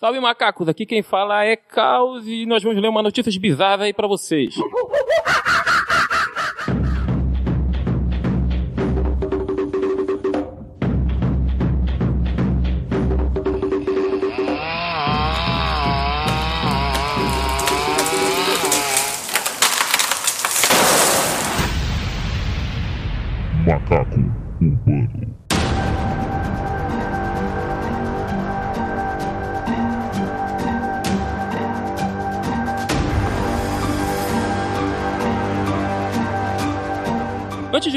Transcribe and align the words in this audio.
Salve 0.00 0.18
macacos, 0.18 0.66
aqui 0.66 0.86
quem 0.86 1.02
fala 1.02 1.44
é 1.44 1.56
Caos 1.56 2.26
e 2.26 2.46
nós 2.46 2.62
vamos 2.62 2.80
ler 2.80 2.88
uma 2.88 3.02
notícias 3.02 3.36
bizarras 3.36 3.84
aí 3.84 3.92
pra 3.92 4.08
vocês. 4.08 4.54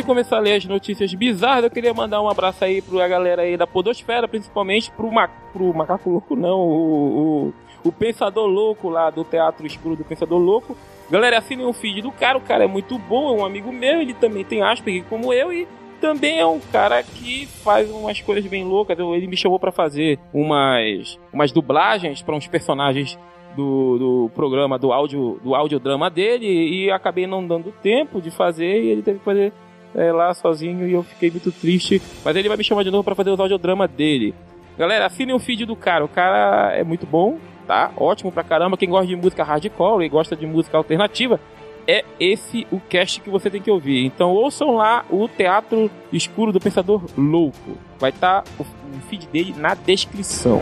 começar 0.05 0.37
a 0.37 0.39
ler 0.39 0.55
as 0.55 0.65
notícias 0.65 1.13
bizarras, 1.13 1.63
eu 1.65 1.71
queria 1.71 1.93
mandar 1.93 2.21
um 2.21 2.29
abraço 2.29 2.63
aí 2.63 2.81
pra 2.81 3.07
galera 3.07 3.41
aí 3.41 3.57
da 3.57 3.67
Podosfera, 3.67 4.27
principalmente 4.27 4.91
pro, 4.91 5.11
ma 5.11 5.27
pro 5.51 5.73
Macaco 5.73 6.09
Louco, 6.09 6.35
não, 6.35 6.59
o, 6.59 7.53
o, 7.83 7.89
o 7.89 7.91
Pensador 7.91 8.47
Louco 8.47 8.89
lá 8.89 9.09
do 9.09 9.23
Teatro 9.23 9.65
Escuro 9.65 9.95
do 9.95 10.03
Pensador 10.03 10.39
Louco. 10.39 10.75
Galera, 11.09 11.37
assinem 11.37 11.65
um 11.65 11.73
feed 11.73 12.01
do 12.01 12.11
cara, 12.11 12.37
o 12.37 12.41
cara 12.41 12.63
é 12.63 12.67
muito 12.67 12.97
bom, 12.97 13.37
é 13.37 13.41
um 13.41 13.45
amigo 13.45 13.71
meu, 13.71 14.01
ele 14.01 14.13
também 14.13 14.43
tem 14.43 14.61
Asperger 14.63 15.03
como 15.09 15.33
eu 15.33 15.51
e 15.51 15.67
também 15.99 16.39
é 16.39 16.45
um 16.45 16.59
cara 16.59 17.01
que 17.01 17.45
faz 17.63 17.89
umas 17.89 18.19
coisas 18.19 18.45
bem 18.45 18.65
loucas. 18.65 18.99
Ele 18.99 19.27
me 19.27 19.37
chamou 19.37 19.57
para 19.57 19.71
fazer 19.71 20.19
umas, 20.33 21.17
umas 21.31 21.51
dublagens 21.51 22.21
para 22.21 22.35
uns 22.35 22.45
personagens 22.45 23.17
do, 23.55 23.97
do 23.97 24.31
programa 24.35 24.77
do 24.77 24.91
áudio 24.91 25.39
do 25.43 25.55
audiodrama 25.55 26.09
dele 26.09 26.45
e 26.45 26.91
acabei 26.91 27.25
não 27.25 27.45
dando 27.45 27.71
tempo 27.81 28.21
de 28.21 28.31
fazer 28.31 28.83
e 28.83 28.89
ele 28.89 29.01
teve 29.01 29.19
que 29.19 29.25
fazer 29.25 29.53
é, 29.95 30.11
lá 30.11 30.33
sozinho 30.33 30.87
e 30.87 30.93
eu 30.93 31.03
fiquei 31.03 31.29
muito 31.31 31.51
triste. 31.51 32.01
Mas 32.23 32.35
ele 32.35 32.47
vai 32.47 32.57
me 32.57 32.63
chamar 32.63 32.83
de 32.83 32.91
novo 32.91 33.03
para 33.03 33.15
fazer 33.15 33.29
os 33.29 33.39
audiodrama 33.39 33.87
dele. 33.87 34.33
Galera, 34.77 35.05
assinem 35.05 35.35
o 35.35 35.39
feed 35.39 35.65
do 35.65 35.75
cara. 35.75 36.03
O 36.03 36.07
cara 36.07 36.73
é 36.73 36.83
muito 36.83 37.05
bom, 37.05 37.37
tá? 37.67 37.91
Ótimo 37.95 38.31
pra 38.31 38.43
caramba. 38.43 38.77
Quem 38.77 38.89
gosta 38.89 39.07
de 39.07 39.15
música 39.15 39.43
hardcore 39.43 40.05
e 40.05 40.09
gosta 40.09 40.35
de 40.35 40.45
música 40.45 40.77
alternativa, 40.77 41.39
é 41.87 42.03
esse 42.19 42.65
o 42.71 42.79
cast 42.79 43.21
que 43.21 43.29
você 43.29 43.49
tem 43.49 43.61
que 43.61 43.71
ouvir. 43.71 44.05
Então 44.05 44.31
ouçam 44.31 44.75
lá 44.75 45.05
o 45.09 45.27
Teatro 45.27 45.89
Escuro 46.11 46.51
do 46.51 46.59
Pensador 46.59 47.03
Louco. 47.17 47.77
Vai 47.99 48.09
estar 48.09 48.41
tá 48.41 48.51
o, 48.59 48.65
feed 49.09 49.27
dele 49.27 49.53
na 49.57 49.73
descrição. 49.73 50.61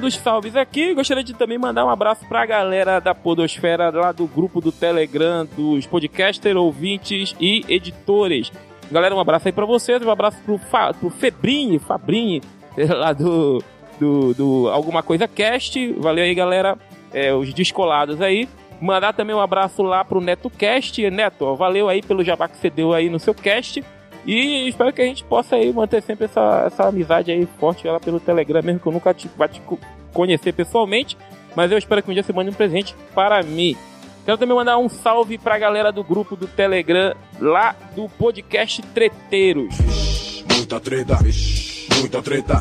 Continuando 0.00 0.06
os 0.06 0.16
salves 0.16 0.56
aqui, 0.56 0.94
gostaria 0.94 1.22
de 1.22 1.34
também 1.34 1.58
mandar 1.58 1.84
um 1.84 1.90
abraço 1.90 2.26
pra 2.26 2.46
galera 2.46 3.00
da 3.00 3.14
Podosfera, 3.14 3.90
lá 3.90 4.12
do 4.12 4.26
grupo 4.26 4.58
do 4.58 4.72
Telegram, 4.72 5.44
dos 5.44 5.86
podcasters, 5.86 6.56
ouvintes 6.56 7.36
e 7.38 7.62
editores. 7.68 8.50
Galera, 8.90 9.14
um 9.14 9.20
abraço 9.20 9.48
aí 9.48 9.52
pra 9.52 9.66
vocês, 9.66 10.00
um 10.00 10.10
abraço 10.10 10.38
pro, 10.42 10.56
Fa, 10.56 10.94
pro 10.94 11.10
Febrini, 11.10 11.78
Fabrini, 11.78 12.40
lá 12.88 13.12
do, 13.12 13.62
do, 13.98 14.32
do 14.32 14.68
Alguma 14.70 15.02
Coisa 15.02 15.28
Cast. 15.28 15.92
Valeu 15.98 16.24
aí, 16.24 16.34
galera, 16.34 16.78
é, 17.12 17.34
os 17.34 17.52
descolados 17.52 18.22
aí. 18.22 18.48
Mandar 18.80 19.12
também 19.12 19.36
um 19.36 19.40
abraço 19.40 19.82
lá 19.82 20.02
pro 20.02 20.20
NetoCast. 20.20 21.10
Neto, 21.10 21.44
ó, 21.44 21.54
valeu 21.54 21.90
aí 21.90 22.00
pelo 22.00 22.24
jabá 22.24 22.48
que 22.48 22.56
você 22.56 22.70
deu 22.70 22.94
aí 22.94 23.10
no 23.10 23.18
seu 23.18 23.34
cast. 23.34 23.84
E 24.26 24.68
espero 24.68 24.92
que 24.92 25.00
a 25.00 25.04
gente 25.04 25.24
possa 25.24 25.56
aí 25.56 25.72
manter 25.72 26.02
sempre 26.02 26.26
essa, 26.26 26.64
essa 26.66 26.88
amizade 26.88 27.30
aí 27.30 27.46
forte 27.58 27.88
ela 27.88 27.98
pelo 27.98 28.20
Telegram, 28.20 28.62
mesmo 28.62 28.80
que 28.80 28.86
eu 28.86 28.92
nunca 28.92 29.14
te, 29.14 29.30
vá 29.36 29.48
te 29.48 29.62
conhecer 30.12 30.52
pessoalmente. 30.52 31.16
Mas 31.56 31.72
eu 31.72 31.78
espero 31.78 32.02
que 32.02 32.10
um 32.10 32.14
dia 32.14 32.22
você 32.22 32.32
mande 32.32 32.50
um 32.50 32.54
presente 32.54 32.94
para 33.14 33.42
mim. 33.42 33.76
Quero 34.24 34.38
também 34.38 34.54
mandar 34.54 34.78
um 34.78 34.88
salve 34.88 35.38
pra 35.38 35.58
galera 35.58 35.90
do 35.90 36.04
grupo 36.04 36.36
do 36.36 36.46
Telegram 36.46 37.14
lá 37.40 37.74
do 37.96 38.08
podcast 38.08 38.82
Treteiros. 38.82 39.74
Muita 40.54 40.78
treta, 40.78 41.18
muita 41.98 42.22
treta, 42.22 42.60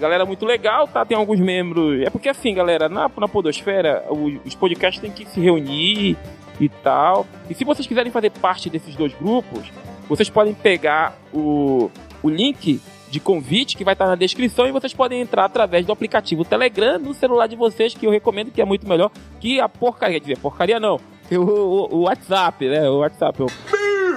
Galera 0.00 0.24
muito 0.24 0.44
legal, 0.44 0.88
tá? 0.88 1.04
Tem 1.04 1.16
alguns 1.16 1.38
membros. 1.38 2.00
É 2.02 2.10
porque 2.10 2.28
assim, 2.28 2.54
galera, 2.54 2.88
na, 2.88 3.10
na 3.16 3.28
Podosfera, 3.28 4.04
os, 4.10 4.34
os 4.44 4.54
podcasts 4.54 5.00
têm 5.00 5.12
que 5.12 5.26
se 5.26 5.40
reunir 5.40 6.16
e 6.58 6.68
tal. 6.68 7.26
E 7.48 7.54
se 7.54 7.64
vocês 7.64 7.86
quiserem 7.86 8.10
fazer 8.10 8.30
parte 8.30 8.70
desses 8.70 8.96
dois 8.96 9.12
grupos, 9.14 9.70
vocês 10.16 10.28
podem 10.28 10.52
pegar 10.52 11.16
o, 11.32 11.90
o 12.22 12.28
link 12.28 12.80
de 13.10 13.18
convite 13.18 13.76
que 13.76 13.84
vai 13.84 13.94
estar 13.94 14.06
na 14.06 14.14
descrição 14.14 14.66
e 14.66 14.72
vocês 14.72 14.92
podem 14.92 15.20
entrar 15.20 15.46
através 15.46 15.86
do 15.86 15.92
aplicativo 15.92 16.44
Telegram 16.44 16.98
no 16.98 17.14
celular 17.14 17.46
de 17.46 17.56
vocês, 17.56 17.94
que 17.94 18.06
eu 18.06 18.10
recomendo 18.10 18.50
que 18.50 18.60
é 18.60 18.64
muito 18.64 18.86
melhor 18.86 19.10
que 19.40 19.58
a 19.58 19.68
porcaria. 19.68 20.20
Quer 20.20 20.26
dizer, 20.26 20.38
porcaria 20.38 20.78
não. 20.78 21.00
O, 21.30 21.36
o, 21.36 21.94
o 21.94 22.00
WhatsApp, 22.02 22.68
né? 22.68 22.88
O 22.90 22.98
WhatsApp. 22.98 23.40
Eu... 23.40 23.46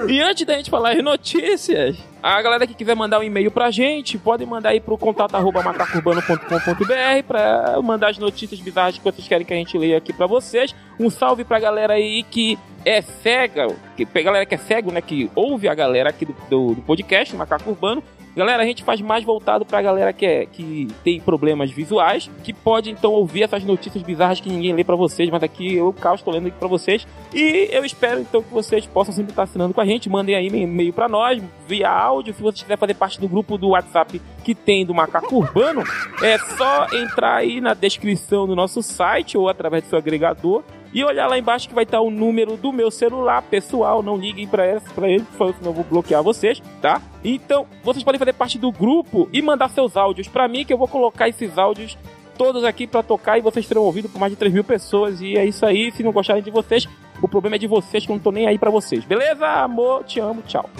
E 0.08 0.20
antes 0.20 0.46
da 0.46 0.54
gente 0.54 0.70
falar 0.70 0.92
as 0.92 1.02
notícias, 1.02 1.96
a 2.22 2.40
galera 2.42 2.66
que 2.66 2.74
quiser 2.74 2.94
mandar 2.94 3.18
um 3.18 3.22
e-mail 3.22 3.50
pra 3.50 3.70
gente, 3.70 4.18
pode 4.18 4.44
mandar 4.44 4.70
aí 4.70 4.80
pro 4.80 4.98
contato 4.98 5.34
arroba 5.34 5.62
macacurbano.com.br 5.62 7.22
pra 7.26 7.80
mandar 7.82 8.10
as 8.10 8.18
notícias 8.18 8.60
bizarras 8.60 8.98
que 8.98 9.04
vocês 9.04 9.26
querem 9.26 9.46
que 9.46 9.54
a 9.54 9.56
gente 9.56 9.76
leia 9.78 9.96
aqui 9.96 10.12
pra 10.12 10.26
vocês. 10.26 10.74
Um 11.00 11.08
salve 11.08 11.44
pra 11.44 11.58
galera 11.58 11.94
aí 11.94 12.22
que 12.30 12.58
é 12.86 13.02
cega, 13.02 13.66
que, 13.96 14.04
galera 14.22 14.46
que 14.46 14.54
é 14.54 14.58
cego, 14.58 14.92
né, 14.92 15.00
que 15.00 15.28
ouve 15.34 15.68
a 15.68 15.74
galera 15.74 16.10
aqui 16.10 16.24
do, 16.24 16.36
do, 16.48 16.74
do 16.76 16.82
podcast, 16.82 17.34
Macaco 17.34 17.68
Urbano, 17.68 18.02
Galera, 18.36 18.62
a 18.62 18.66
gente 18.66 18.84
faz 18.84 19.00
mais 19.00 19.24
voltado 19.24 19.64
pra 19.64 19.80
galera 19.80 20.12
que, 20.12 20.26
é, 20.26 20.44
que 20.44 20.88
tem 21.02 21.18
problemas 21.18 21.70
visuais, 21.70 22.30
que 22.44 22.52
pode 22.52 22.90
então 22.90 23.10
ouvir 23.12 23.44
essas 23.44 23.64
notícias 23.64 24.02
bizarras 24.02 24.40
que 24.40 24.50
ninguém 24.50 24.74
lê 24.74 24.84
para 24.84 24.94
vocês, 24.94 25.30
mas 25.30 25.42
aqui 25.42 25.74
eu, 25.74 25.90
Carlos, 25.94 26.20
estou 26.20 26.34
lendo 26.34 26.48
aqui 26.48 26.58
pra 26.58 26.68
vocês. 26.68 27.08
E 27.32 27.70
eu 27.72 27.82
espero 27.82 28.20
então 28.20 28.42
que 28.42 28.52
vocês 28.52 28.84
possam 28.84 29.14
sempre 29.14 29.32
estar 29.32 29.44
assinando 29.44 29.72
com 29.72 29.80
a 29.80 29.86
gente. 29.86 30.10
Mandem 30.10 30.34
aí 30.34 30.48
e-mail 30.48 30.92
para 30.92 31.08
nós, 31.08 31.42
via 31.66 31.88
áudio. 31.88 32.34
Se 32.34 32.42
você 32.42 32.60
quiser 32.60 32.76
fazer 32.76 32.92
parte 32.92 33.18
do 33.18 33.26
grupo 33.26 33.56
do 33.56 33.68
WhatsApp 33.68 34.20
que 34.44 34.54
tem 34.54 34.84
do 34.84 34.92
Macaco 34.92 35.34
Urbano, 35.34 35.82
é 36.22 36.36
só 36.36 36.88
entrar 36.92 37.36
aí 37.36 37.58
na 37.58 37.72
descrição 37.72 38.46
do 38.46 38.54
nosso 38.54 38.82
site 38.82 39.38
ou 39.38 39.48
através 39.48 39.84
do 39.84 39.88
seu 39.88 39.98
agregador 39.98 40.62
e 40.96 41.04
olhar 41.04 41.28
lá 41.28 41.38
embaixo 41.38 41.68
que 41.68 41.74
vai 41.74 41.84
estar 41.84 42.00
o 42.00 42.10
número 42.10 42.56
do 42.56 42.72
meu 42.72 42.90
celular 42.90 43.42
pessoal. 43.42 44.02
Não 44.02 44.16
liguem 44.16 44.48
para 44.48 44.66
ele, 44.66 44.80
pra 44.94 45.06
ele, 45.06 45.26
senão 45.36 45.54
eu 45.62 45.72
vou 45.74 45.84
bloquear 45.84 46.22
vocês, 46.22 46.62
tá? 46.80 47.02
Então, 47.22 47.66
vocês 47.84 48.02
podem 48.02 48.18
fazer 48.18 48.32
parte 48.32 48.58
do 48.58 48.72
grupo 48.72 49.28
e 49.30 49.42
mandar 49.42 49.68
seus 49.68 49.94
áudios 49.94 50.26
para 50.26 50.48
mim, 50.48 50.64
que 50.64 50.72
eu 50.72 50.78
vou 50.78 50.88
colocar 50.88 51.28
esses 51.28 51.58
áudios 51.58 51.98
todos 52.38 52.64
aqui 52.64 52.86
para 52.86 53.02
tocar 53.02 53.36
e 53.36 53.42
vocês 53.42 53.66
terão 53.66 53.82
ouvido 53.82 54.08
por 54.08 54.18
mais 54.18 54.32
de 54.32 54.38
3 54.38 54.54
mil 54.54 54.64
pessoas. 54.64 55.20
E 55.20 55.36
é 55.36 55.44
isso 55.44 55.66
aí. 55.66 55.92
Se 55.92 56.02
não 56.02 56.12
gostarem 56.12 56.42
de 56.42 56.50
vocês, 56.50 56.88
o 57.20 57.28
problema 57.28 57.56
é 57.56 57.58
de 57.58 57.66
vocês, 57.66 58.06
que 58.06 58.10
eu 58.10 58.16
não 58.16 58.22
tô 58.22 58.32
nem 58.32 58.46
aí 58.46 58.58
para 58.58 58.70
vocês. 58.70 59.04
Beleza, 59.04 59.46
amor? 59.46 60.02
Te 60.04 60.18
amo, 60.18 60.42
tchau. 60.46 60.70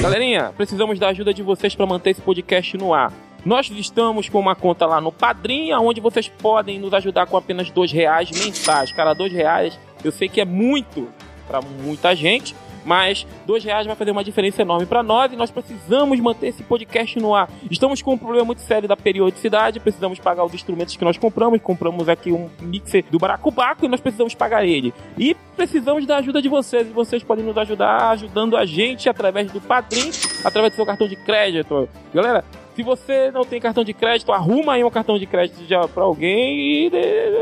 Galerinha, 0.00 0.52
precisamos 0.56 1.00
da 1.00 1.08
ajuda 1.08 1.34
de 1.34 1.42
vocês 1.42 1.74
para 1.74 1.84
manter 1.84 2.10
esse 2.10 2.22
podcast 2.22 2.78
no 2.78 2.94
ar. 2.94 3.12
Nós 3.44 3.70
estamos 3.70 4.28
com 4.28 4.38
uma 4.38 4.54
conta 4.54 4.86
lá 4.86 5.00
no 5.00 5.10
Padrim, 5.10 5.72
onde 5.72 6.00
vocês 6.00 6.28
podem 6.28 6.78
nos 6.78 6.92
ajudar 6.92 7.26
com 7.26 7.36
apenas 7.36 7.70
dois 7.70 7.90
reais 7.90 8.30
mensais. 8.30 8.92
Cara, 8.92 9.14
dois 9.14 9.32
reais 9.32 9.78
eu 10.04 10.12
sei 10.12 10.28
que 10.28 10.40
é 10.40 10.44
muito 10.44 11.08
para 11.46 11.60
muita 11.60 12.14
gente, 12.14 12.54
mas 12.84 13.26
dois 13.46 13.64
reais 13.64 13.86
vai 13.86 13.96
fazer 13.96 14.10
uma 14.10 14.24
diferença 14.24 14.62
enorme 14.62 14.86
para 14.86 15.02
nós 15.02 15.32
e 15.32 15.36
nós 15.36 15.50
precisamos 15.50 16.18
manter 16.20 16.48
esse 16.48 16.62
podcast 16.62 17.18
no 17.18 17.34
ar. 17.34 17.48
Estamos 17.70 18.00
com 18.02 18.14
um 18.14 18.18
problema 18.18 18.44
muito 18.44 18.60
sério 18.60 18.88
da 18.88 18.96
periodicidade, 18.96 19.80
precisamos 19.80 20.18
pagar 20.18 20.44
os 20.44 20.54
instrumentos 20.54 20.96
que 20.96 21.04
nós 21.04 21.18
compramos, 21.18 21.60
compramos 21.60 22.08
aqui 22.08 22.32
um 22.32 22.48
mixer 22.60 23.04
do 23.10 23.18
Baracubaco 23.18 23.84
e 23.84 23.88
nós 23.88 24.00
precisamos 24.00 24.34
pagar 24.34 24.64
ele. 24.64 24.94
E 25.18 25.36
precisamos 25.56 26.06
da 26.06 26.18
ajuda 26.18 26.40
de 26.40 26.48
vocês, 26.48 26.88
e 26.88 26.92
vocês 26.92 27.22
podem 27.22 27.44
nos 27.44 27.56
ajudar 27.58 28.10
ajudando 28.10 28.56
a 28.56 28.64
gente 28.64 29.08
através 29.08 29.50
do 29.50 29.60
Padrim, 29.60 30.10
através 30.44 30.72
do 30.72 30.76
seu 30.76 30.86
cartão 30.86 31.08
de 31.08 31.16
crédito. 31.16 31.88
Galera, 32.14 32.44
se 32.80 32.82
você 32.82 33.30
não 33.30 33.44
tem 33.44 33.60
cartão 33.60 33.84
de 33.84 33.92
crédito, 33.92 34.32
arruma 34.32 34.72
aí 34.72 34.82
um 34.82 34.90
cartão 34.90 35.18
de 35.18 35.26
crédito 35.26 35.62
para 35.92 36.02
alguém 36.02 36.86
e 36.86 36.90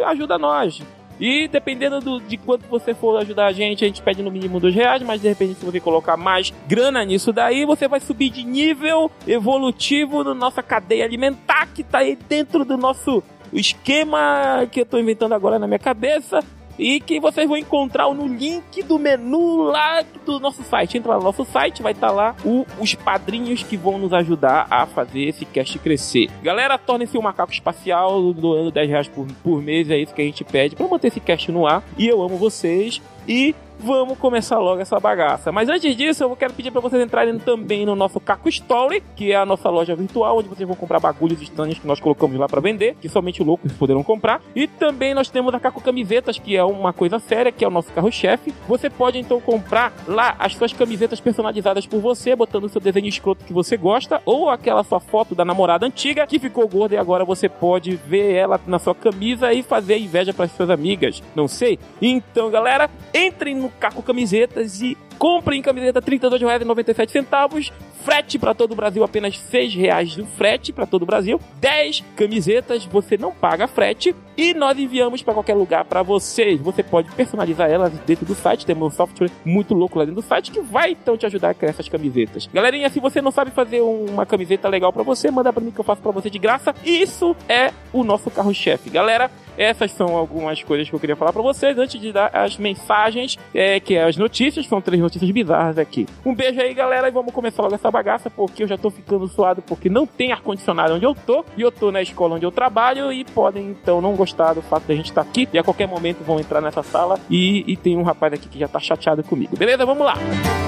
ajuda 0.04 0.36
nós. 0.36 0.82
E 1.20 1.48
dependendo 1.48 2.00
do, 2.00 2.20
de 2.20 2.36
quanto 2.36 2.68
você 2.68 2.94
for 2.94 3.16
ajudar 3.18 3.46
a 3.46 3.52
gente, 3.52 3.84
a 3.84 3.88
gente 3.88 4.02
pede 4.02 4.22
no 4.22 4.30
mínimo 4.30 4.60
dois 4.60 4.74
reais, 4.74 5.02
mas 5.02 5.20
de 5.20 5.28
repente 5.28 5.54
se 5.54 5.64
você 5.64 5.80
colocar 5.80 6.16
mais 6.16 6.52
grana 6.66 7.04
nisso 7.04 7.32
daí, 7.32 7.64
você 7.64 7.88
vai 7.88 8.00
subir 8.00 8.30
de 8.30 8.44
nível 8.44 9.10
evolutivo 9.26 10.22
na 10.22 10.34
nossa 10.34 10.62
cadeia 10.62 11.04
alimentar 11.04 11.66
que 11.72 11.82
tá 11.82 11.98
aí 11.98 12.16
dentro 12.28 12.64
do 12.64 12.76
nosso 12.76 13.22
esquema 13.52 14.66
que 14.70 14.80
eu 14.80 14.86
tô 14.86 14.98
inventando 14.98 15.34
agora 15.34 15.58
na 15.58 15.66
minha 15.66 15.78
cabeça 15.78 16.40
e 16.78 17.00
que 17.00 17.18
vocês 17.20 17.48
vão 17.48 17.56
encontrar 17.56 18.12
no 18.14 18.26
link 18.26 18.82
do 18.82 18.98
menu 18.98 19.64
lá 19.64 20.02
do 20.24 20.38
nosso 20.38 20.62
site. 20.62 20.98
Entra 20.98 21.12
lá 21.12 21.18
no 21.18 21.24
nosso 21.24 21.44
site, 21.44 21.82
vai 21.82 21.92
estar 21.92 22.08
tá 22.08 22.12
lá 22.12 22.36
o, 22.44 22.66
os 22.78 22.94
padrinhos 22.94 23.62
que 23.62 23.76
vão 23.76 23.98
nos 23.98 24.12
ajudar 24.12 24.66
a 24.70 24.86
fazer 24.86 25.24
esse 25.24 25.44
cast 25.44 25.78
crescer. 25.78 26.30
Galera, 26.42 26.78
torne-se 26.78 27.18
um 27.18 27.22
macaco 27.22 27.52
espacial 27.52 28.32
doando 28.32 28.70
10 28.70 28.90
reais 28.90 29.08
por, 29.08 29.26
por 29.42 29.62
mês, 29.62 29.90
é 29.90 29.98
isso 29.98 30.14
que 30.14 30.22
a 30.22 30.24
gente 30.24 30.44
pede 30.44 30.76
para 30.76 30.86
manter 30.86 31.08
esse 31.08 31.20
cast 31.20 31.50
no 31.50 31.66
ar. 31.66 31.82
E 31.96 32.06
eu 32.06 32.22
amo 32.22 32.36
vocês. 32.36 33.00
E 33.26 33.54
vamos 33.78 34.18
começar 34.18 34.58
logo 34.58 34.80
essa 34.80 34.98
bagaça. 34.98 35.52
Mas 35.52 35.68
antes 35.68 35.96
disso, 35.96 36.24
eu 36.24 36.36
quero 36.36 36.52
pedir 36.52 36.70
para 36.70 36.80
vocês 36.80 37.02
entrarem 37.02 37.38
também 37.38 37.86
no 37.86 37.94
nosso 37.94 38.20
Caco 38.20 38.48
Story, 38.48 39.02
que 39.16 39.32
é 39.32 39.36
a 39.36 39.46
nossa 39.46 39.70
loja 39.70 39.94
virtual, 39.94 40.38
onde 40.38 40.48
vocês 40.48 40.66
vão 40.66 40.76
comprar 40.76 41.00
bagulhos 41.00 41.40
estranhos 41.40 41.78
que 41.78 41.86
nós 41.86 42.00
colocamos 42.00 42.38
lá 42.38 42.48
para 42.48 42.60
vender, 42.60 42.96
que 43.00 43.08
somente 43.08 43.42
loucos 43.42 43.72
poderão 43.72 44.02
comprar. 44.02 44.40
E 44.54 44.66
também 44.66 45.14
nós 45.14 45.28
temos 45.28 45.54
a 45.54 45.60
Caco 45.60 45.80
Camisetas, 45.80 46.38
que 46.38 46.56
é 46.56 46.64
uma 46.64 46.92
coisa 46.92 47.18
séria, 47.18 47.52
que 47.52 47.64
é 47.64 47.68
o 47.68 47.70
nosso 47.70 47.92
carro-chefe. 47.92 48.52
Você 48.66 48.90
pode 48.90 49.18
então 49.18 49.40
comprar 49.40 49.92
lá 50.06 50.34
as 50.38 50.54
suas 50.54 50.72
camisetas 50.72 51.20
personalizadas 51.20 51.86
por 51.86 52.00
você, 52.00 52.34
botando 52.34 52.64
o 52.64 52.68
seu 52.68 52.80
desenho 52.80 53.06
escroto 53.06 53.44
que 53.44 53.52
você 53.52 53.76
gosta, 53.76 54.20
ou 54.24 54.50
aquela 54.50 54.82
sua 54.82 55.00
foto 55.00 55.34
da 55.34 55.44
namorada 55.44 55.86
antiga 55.86 56.26
que 56.26 56.38
ficou 56.38 56.66
gorda 56.68 56.94
e 56.94 56.98
agora 56.98 57.24
você 57.24 57.48
pode 57.48 57.94
ver 57.96 58.34
ela 58.34 58.60
na 58.66 58.78
sua 58.78 58.94
camisa 58.94 59.52
e 59.52 59.62
fazer 59.62 59.98
inveja 59.98 60.32
para 60.32 60.48
suas 60.48 60.70
amigas. 60.70 61.22
Não 61.34 61.48
sei. 61.48 61.78
Então, 62.00 62.50
galera, 62.50 62.90
entrem 63.14 63.54
no 63.54 63.67
Caco 63.70 64.02
Camisetas 64.02 64.80
e 64.80 64.96
comprem 65.18 65.60
camiseta 65.62 66.00
R$ 66.00 66.18
32,97. 66.18 67.72
Frete 68.04 68.38
para 68.38 68.54
todo 68.54 68.72
o 68.72 68.76
Brasil, 68.76 69.04
apenas 69.04 69.36
R$ 69.50 69.66
reais 69.68 70.16
do 70.16 70.24
frete 70.24 70.72
para 70.72 70.86
todo 70.86 71.02
o 71.02 71.06
Brasil. 71.06 71.40
10 71.60 72.04
camisetas, 72.16 72.84
você 72.84 73.16
não 73.16 73.32
paga 73.32 73.66
frete. 73.66 74.14
E 74.36 74.54
nós 74.54 74.78
enviamos 74.78 75.20
para 75.20 75.34
qualquer 75.34 75.54
lugar 75.54 75.84
para 75.84 76.00
vocês. 76.02 76.60
Você 76.60 76.82
pode 76.82 77.10
personalizar 77.10 77.68
elas 77.68 77.92
dentro 78.06 78.24
do 78.24 78.36
site. 78.36 78.64
Temos 78.64 78.92
um 78.92 78.96
software 78.96 79.30
muito 79.44 79.74
louco 79.74 79.98
lá 79.98 80.04
dentro 80.04 80.22
do 80.22 80.26
site 80.26 80.52
que 80.52 80.60
vai 80.60 80.92
então 80.92 81.16
te 81.16 81.26
ajudar 81.26 81.50
a 81.50 81.54
criar 81.54 81.70
essas 81.70 81.88
camisetas. 81.88 82.48
Galerinha, 82.52 82.88
se 82.88 83.00
você 83.00 83.20
não 83.20 83.32
sabe 83.32 83.50
fazer 83.50 83.80
uma 83.80 84.24
camiseta 84.24 84.68
legal 84.68 84.92
para 84.92 85.02
você, 85.02 85.28
manda 85.28 85.52
para 85.52 85.62
mim 85.62 85.72
que 85.72 85.80
eu 85.80 85.84
faço 85.84 86.00
para 86.00 86.12
você 86.12 86.30
de 86.30 86.38
graça. 86.38 86.72
Isso 86.84 87.34
é 87.48 87.72
o 87.92 88.04
nosso 88.04 88.30
carro-chefe. 88.30 88.90
Galera, 88.90 89.28
essas 89.56 89.90
são 89.90 90.16
algumas 90.16 90.62
coisas 90.62 90.88
que 90.88 90.94
eu 90.94 91.00
queria 91.00 91.16
falar 91.16 91.32
para 91.32 91.42
vocês 91.42 91.76
antes 91.76 92.00
de 92.00 92.12
dar 92.12 92.30
as 92.32 92.56
mensagens, 92.56 93.36
é, 93.52 93.80
que 93.80 93.96
é 93.96 94.04
as 94.04 94.16
notícias. 94.16 94.66
São 94.68 94.80
três 94.80 95.02
notícias 95.02 95.28
bizarras 95.32 95.78
aqui. 95.78 96.06
Um 96.24 96.32
beijo 96.32 96.60
aí, 96.60 96.72
galera, 96.72 97.08
e 97.08 97.10
vamos 97.10 97.34
começar 97.34 97.62
logo 97.62 97.74
essa 97.74 97.87
bagaça, 97.90 98.30
porque 98.30 98.62
eu 98.62 98.68
já 98.68 98.76
tô 98.76 98.90
ficando 98.90 99.26
suado, 99.28 99.62
porque 99.62 99.88
não 99.88 100.06
tem 100.06 100.32
ar-condicionado 100.32 100.94
onde 100.94 101.04
eu 101.04 101.14
tô, 101.14 101.44
e 101.56 101.62
eu 101.62 101.70
tô 101.70 101.90
na 101.90 102.02
escola 102.02 102.36
onde 102.36 102.46
eu 102.46 102.50
trabalho, 102.50 103.12
e 103.12 103.24
podem 103.24 103.66
então 103.70 104.00
não 104.00 104.14
gostar 104.14 104.54
do 104.54 104.62
fato 104.62 104.84
de 104.84 104.92
a 104.92 104.96
gente 104.96 105.06
estar 105.10 105.24
tá 105.24 105.28
aqui, 105.28 105.48
e 105.52 105.58
a 105.58 105.64
qualquer 105.64 105.88
momento 105.88 106.24
vão 106.24 106.38
entrar 106.40 106.60
nessa 106.60 106.82
sala, 106.82 107.18
e, 107.30 107.64
e 107.66 107.76
tem 107.76 107.96
um 107.96 108.02
rapaz 108.02 108.32
aqui 108.32 108.48
que 108.48 108.58
já 108.58 108.68
tá 108.68 108.78
chateado 108.78 109.22
comigo. 109.22 109.56
Beleza? 109.56 109.84
Vamos 109.84 110.04
lá! 110.04 110.14
galerinha, 110.14 110.67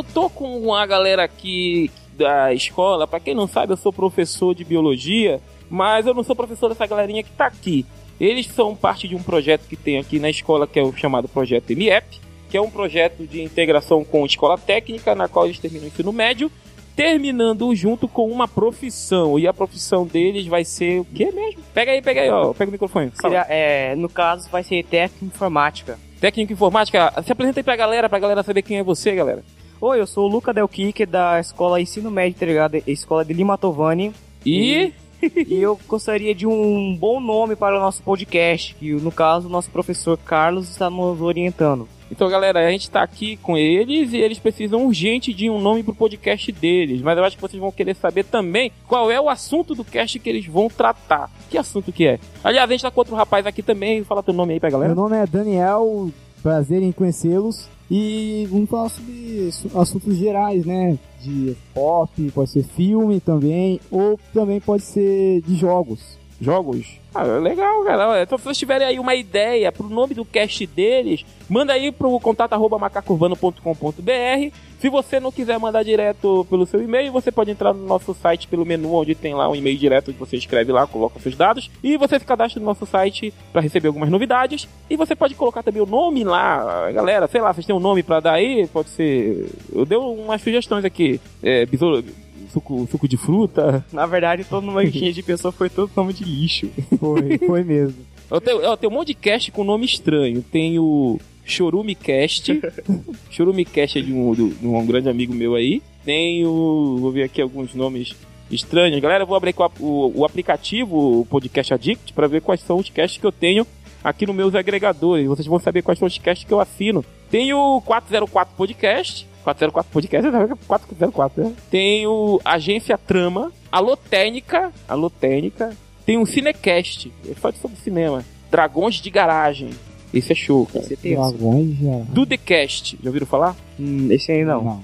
eu 0.00 0.04
tô 0.04 0.30
com 0.30 0.58
uma 0.58 0.84
galera 0.86 1.24
aqui 1.24 1.90
da 2.16 2.52
escola. 2.54 3.06
Para 3.06 3.20
quem 3.20 3.34
não 3.34 3.46
sabe, 3.46 3.72
eu 3.72 3.76
sou 3.76 3.92
professor 3.92 4.54
de 4.54 4.64
biologia, 4.64 5.40
mas 5.68 6.06
eu 6.06 6.14
não 6.14 6.22
sou 6.22 6.34
professor 6.34 6.70
dessa 6.70 6.86
galerinha 6.86 7.22
que 7.22 7.30
tá 7.30 7.46
aqui. 7.46 7.84
Eles 8.18 8.46
são 8.46 8.74
parte 8.74 9.06
de 9.06 9.14
um 9.14 9.22
projeto 9.22 9.66
que 9.68 9.76
tem 9.76 9.98
aqui 9.98 10.18
na 10.18 10.30
escola, 10.30 10.66
que 10.66 10.78
é 10.78 10.82
o 10.82 10.94
chamado 10.94 11.28
Projeto 11.28 11.70
MIEP, 11.70 12.18
que 12.50 12.56
é 12.56 12.60
um 12.60 12.70
projeto 12.70 13.26
de 13.26 13.42
integração 13.42 14.02
com 14.02 14.26
escola 14.26 14.58
técnica, 14.58 15.14
na 15.14 15.28
qual 15.28 15.44
eles 15.46 15.58
terminam 15.58 15.84
o 15.84 15.88
ensino 15.88 16.12
médio, 16.12 16.50
terminando 16.96 17.74
junto 17.74 18.08
com 18.08 18.30
uma 18.30 18.48
profissão. 18.48 19.38
E 19.38 19.46
a 19.46 19.52
profissão 19.52 20.06
deles 20.06 20.46
vai 20.46 20.64
ser 20.64 21.00
o 21.00 21.04
quê 21.04 21.30
mesmo? 21.30 21.62
Pega 21.74 21.92
aí, 21.92 22.02
pega 22.02 22.22
aí, 22.22 22.30
ó. 22.30 22.52
Pega 22.54 22.70
o 22.70 22.72
microfone. 22.72 23.12
Seria, 23.14 23.46
é, 23.48 23.94
no 23.96 24.08
caso, 24.08 24.48
vai 24.50 24.62
ser 24.62 24.82
técnico 24.84 25.26
informática. 25.26 25.98
Técnico 26.20 26.52
informática, 26.52 27.12
se 27.24 27.32
apresenta 27.32 27.60
aí 27.60 27.64
pra 27.64 27.76
galera, 27.76 28.08
pra 28.08 28.18
galera 28.18 28.42
saber 28.42 28.62
quem 28.62 28.78
é 28.78 28.82
você, 28.82 29.14
galera. 29.14 29.42
Oi, 29.82 29.98
eu 29.98 30.06
sou 30.06 30.28
o 30.28 30.30
Luca 30.30 30.52
Del 30.52 30.68
Kike, 30.68 31.06
da 31.06 31.40
escola 31.40 31.80
Ensino 31.80 32.10
Médio, 32.10 32.38
tá 32.38 32.44
ligado? 32.44 32.74
Escola 32.86 33.24
de 33.24 33.32
Lima 33.32 33.56
Tovani. 33.56 34.12
E... 34.44 34.92
e 35.22 35.54
eu 35.54 35.80
gostaria 35.88 36.34
de 36.34 36.46
um 36.46 36.94
bom 36.94 37.18
nome 37.18 37.56
para 37.56 37.78
o 37.78 37.80
nosso 37.80 38.02
podcast, 38.02 38.74
que 38.74 38.92
no 38.92 39.10
caso 39.10 39.48
o 39.48 39.50
nosso 39.50 39.70
professor 39.70 40.18
Carlos 40.18 40.68
está 40.68 40.90
nos 40.90 41.22
orientando. 41.22 41.88
Então, 42.12 42.28
galera, 42.28 42.60
a 42.60 42.70
gente 42.70 42.82
está 42.82 43.02
aqui 43.02 43.38
com 43.38 43.56
eles 43.56 44.12
e 44.12 44.18
eles 44.18 44.38
precisam 44.38 44.84
urgente 44.84 45.32
de 45.32 45.48
um 45.48 45.58
nome 45.58 45.82
pro 45.82 45.94
podcast 45.94 46.52
deles. 46.52 47.00
Mas 47.00 47.16
eu 47.16 47.24
acho 47.24 47.36
que 47.36 47.42
vocês 47.42 47.58
vão 47.58 47.72
querer 47.72 47.94
saber 47.96 48.24
também 48.24 48.70
qual 48.86 49.10
é 49.10 49.18
o 49.18 49.30
assunto 49.30 49.74
do 49.74 49.82
cast 49.82 50.18
que 50.18 50.28
eles 50.28 50.44
vão 50.44 50.68
tratar. 50.68 51.30
Que 51.48 51.56
assunto 51.56 51.90
que 51.90 52.06
é? 52.06 52.20
Aliás, 52.44 52.68
a 52.68 52.72
gente 52.74 52.82
tá 52.82 52.90
com 52.90 53.00
outro 53.00 53.16
rapaz 53.16 53.46
aqui 53.46 53.62
também. 53.62 54.04
Fala 54.04 54.22
teu 54.22 54.34
nome 54.34 54.52
aí 54.52 54.60
pra 54.60 54.68
galera. 54.68 54.94
Meu 54.94 55.02
nome 55.04 55.16
é 55.16 55.26
Daniel, 55.26 56.10
prazer 56.42 56.82
em 56.82 56.92
conhecê-los. 56.92 57.66
E 57.90 58.46
vamos 58.48 58.70
falar 58.70 58.88
sobre 58.88 59.50
assuntos 59.74 60.16
gerais, 60.16 60.64
né? 60.64 60.96
De 61.20 61.56
pop, 61.74 62.30
pode 62.30 62.50
ser 62.50 62.62
filme 62.62 63.18
também, 63.20 63.80
ou 63.90 64.18
também 64.32 64.60
pode 64.60 64.84
ser 64.84 65.40
de 65.42 65.56
jogos. 65.56 66.19
Jogos? 66.40 66.98
Ah, 67.14 67.24
legal, 67.24 67.84
cara. 67.84 68.22
Então, 68.22 68.38
se 68.38 68.44
vocês 68.44 68.56
tiverem 68.56 68.86
aí 68.86 68.98
uma 68.98 69.14
ideia 69.14 69.70
pro 69.70 69.88
nome 69.88 70.14
do 70.14 70.24
cast 70.24 70.64
deles, 70.66 71.24
manda 71.48 71.72
aí 71.72 71.92
pro 71.92 72.18
contato 72.20 72.52
arroba 72.52 72.78
macacourbano.com.br. 72.78 74.56
Se 74.78 74.88
você 74.88 75.20
não 75.20 75.30
quiser 75.30 75.58
mandar 75.58 75.82
direto 75.82 76.46
pelo 76.48 76.64
seu 76.64 76.82
e-mail, 76.82 77.12
você 77.12 77.30
pode 77.30 77.50
entrar 77.50 77.74
no 77.74 77.84
nosso 77.86 78.14
site 78.14 78.48
pelo 78.48 78.64
menu, 78.64 78.94
onde 78.94 79.14
tem 79.14 79.34
lá 79.34 79.50
um 79.50 79.54
e-mail 79.54 79.76
direto 79.76 80.12
que 80.12 80.18
você 80.18 80.36
escreve 80.36 80.72
lá, 80.72 80.86
coloca 80.86 81.20
seus 81.20 81.36
dados, 81.36 81.70
e 81.82 81.98
você 81.98 82.18
se 82.18 82.24
cadastra 82.24 82.58
no 82.58 82.66
nosso 82.66 82.86
site 82.86 83.34
para 83.52 83.60
receber 83.60 83.88
algumas 83.88 84.08
novidades. 84.08 84.66
E 84.88 84.96
você 84.96 85.14
pode 85.14 85.34
colocar 85.34 85.62
também 85.62 85.82
o 85.82 85.86
nome 85.86 86.24
lá, 86.24 86.90
galera, 86.92 87.28
sei 87.28 87.42
lá, 87.42 87.52
vocês 87.52 87.66
têm 87.66 87.76
um 87.76 87.80
nome 87.80 88.02
para 88.02 88.20
dar 88.20 88.32
aí? 88.34 88.66
Pode 88.68 88.88
ser. 88.88 89.50
Eu 89.70 89.84
dei 89.84 89.98
umas 89.98 90.40
sugestões 90.40 90.84
aqui. 90.84 91.20
É, 91.42 91.66
besouro 91.66 92.02
suco, 92.52 92.86
suco 92.90 93.08
de 93.08 93.16
fruta. 93.16 93.84
Na 93.92 94.06
verdade, 94.06 94.44
todo 94.44 94.62
mundo 94.62 94.80
que 94.90 95.10
de 95.12 95.22
pessoa 95.22 95.52
foi 95.52 95.70
todo 95.70 95.90
nome 95.96 96.12
de 96.12 96.24
lixo. 96.24 96.68
Foi, 96.98 97.38
foi 97.38 97.64
mesmo. 97.64 97.98
Eu 98.30 98.40
tenho, 98.40 98.60
eu 98.60 98.76
tenho 98.76 98.92
um 98.92 98.96
monte 98.96 99.08
de 99.08 99.14
cast 99.14 99.50
com 99.50 99.64
nome 99.64 99.84
estranho. 99.84 100.42
Tem 100.42 100.78
o 100.78 101.18
Chorume 101.44 101.94
Cast. 101.94 102.60
Chorume 103.30 103.64
Cast 103.64 103.98
é 103.98 104.02
de 104.02 104.12
um, 104.12 104.32
de 104.32 104.66
um 104.66 104.86
grande 104.86 105.08
amigo 105.08 105.34
meu 105.34 105.54
aí. 105.54 105.82
Tem 106.04 106.46
o. 106.46 106.98
Vou 107.00 107.10
ver 107.10 107.24
aqui 107.24 107.42
alguns 107.42 107.74
nomes 107.74 108.14
estranhos. 108.50 109.00
Galera, 109.00 109.24
eu 109.24 109.26
vou 109.26 109.36
abrir 109.36 109.54
o, 109.78 110.20
o 110.20 110.24
aplicativo, 110.24 111.20
o 111.20 111.26
Podcast 111.26 111.74
Addict, 111.74 112.12
para 112.12 112.26
ver 112.26 112.42
quais 112.42 112.60
são 112.60 112.78
os 112.78 112.88
casts 112.88 113.18
que 113.18 113.26
eu 113.26 113.32
tenho 113.32 113.66
aqui 114.02 114.26
nos 114.26 114.34
meus 114.34 114.54
agregadores. 114.54 115.26
Vocês 115.26 115.46
vão 115.46 115.58
saber 115.58 115.82
quais 115.82 115.98
são 115.98 116.08
os 116.08 116.18
casts 116.18 116.46
que 116.46 116.52
eu 116.52 116.60
assino. 116.60 117.04
Tem 117.30 117.52
o 117.52 117.80
404 117.82 118.54
Podcast, 118.56 119.26
404 119.44 119.92
Podcast, 119.92 120.30
404, 120.66 121.44
né? 121.44 121.54
Tem 121.70 122.06
o 122.06 122.40
Agência 122.44 122.98
Trama, 122.98 123.52
a 123.70 123.80
Lotênica, 123.80 124.72
a 124.88 124.94
Lotênica. 124.94 125.76
Tem 126.04 126.18
o 126.18 126.26
Cinecast, 126.26 127.12
ele 127.24 127.34
fala 127.34 127.54
sobre 127.54 127.76
cinema. 127.78 128.24
Dragões 128.50 128.96
de 128.96 129.10
Garagem. 129.10 129.70
Esse 130.12 130.32
é 130.32 130.34
show, 130.34 130.66
cara. 130.66 130.84
Esse 130.84 130.94
é 130.94 131.14
Dragões 131.14 131.76
de 131.76 131.84
Garagem. 131.84 132.06
Dudecast, 132.12 132.98
já 133.02 133.08
ouviram 133.08 133.26
falar? 133.26 133.56
Hum, 133.78 134.08
esse 134.10 134.32
aí 134.32 134.44
não. 134.44 134.64
Não. 134.64 134.82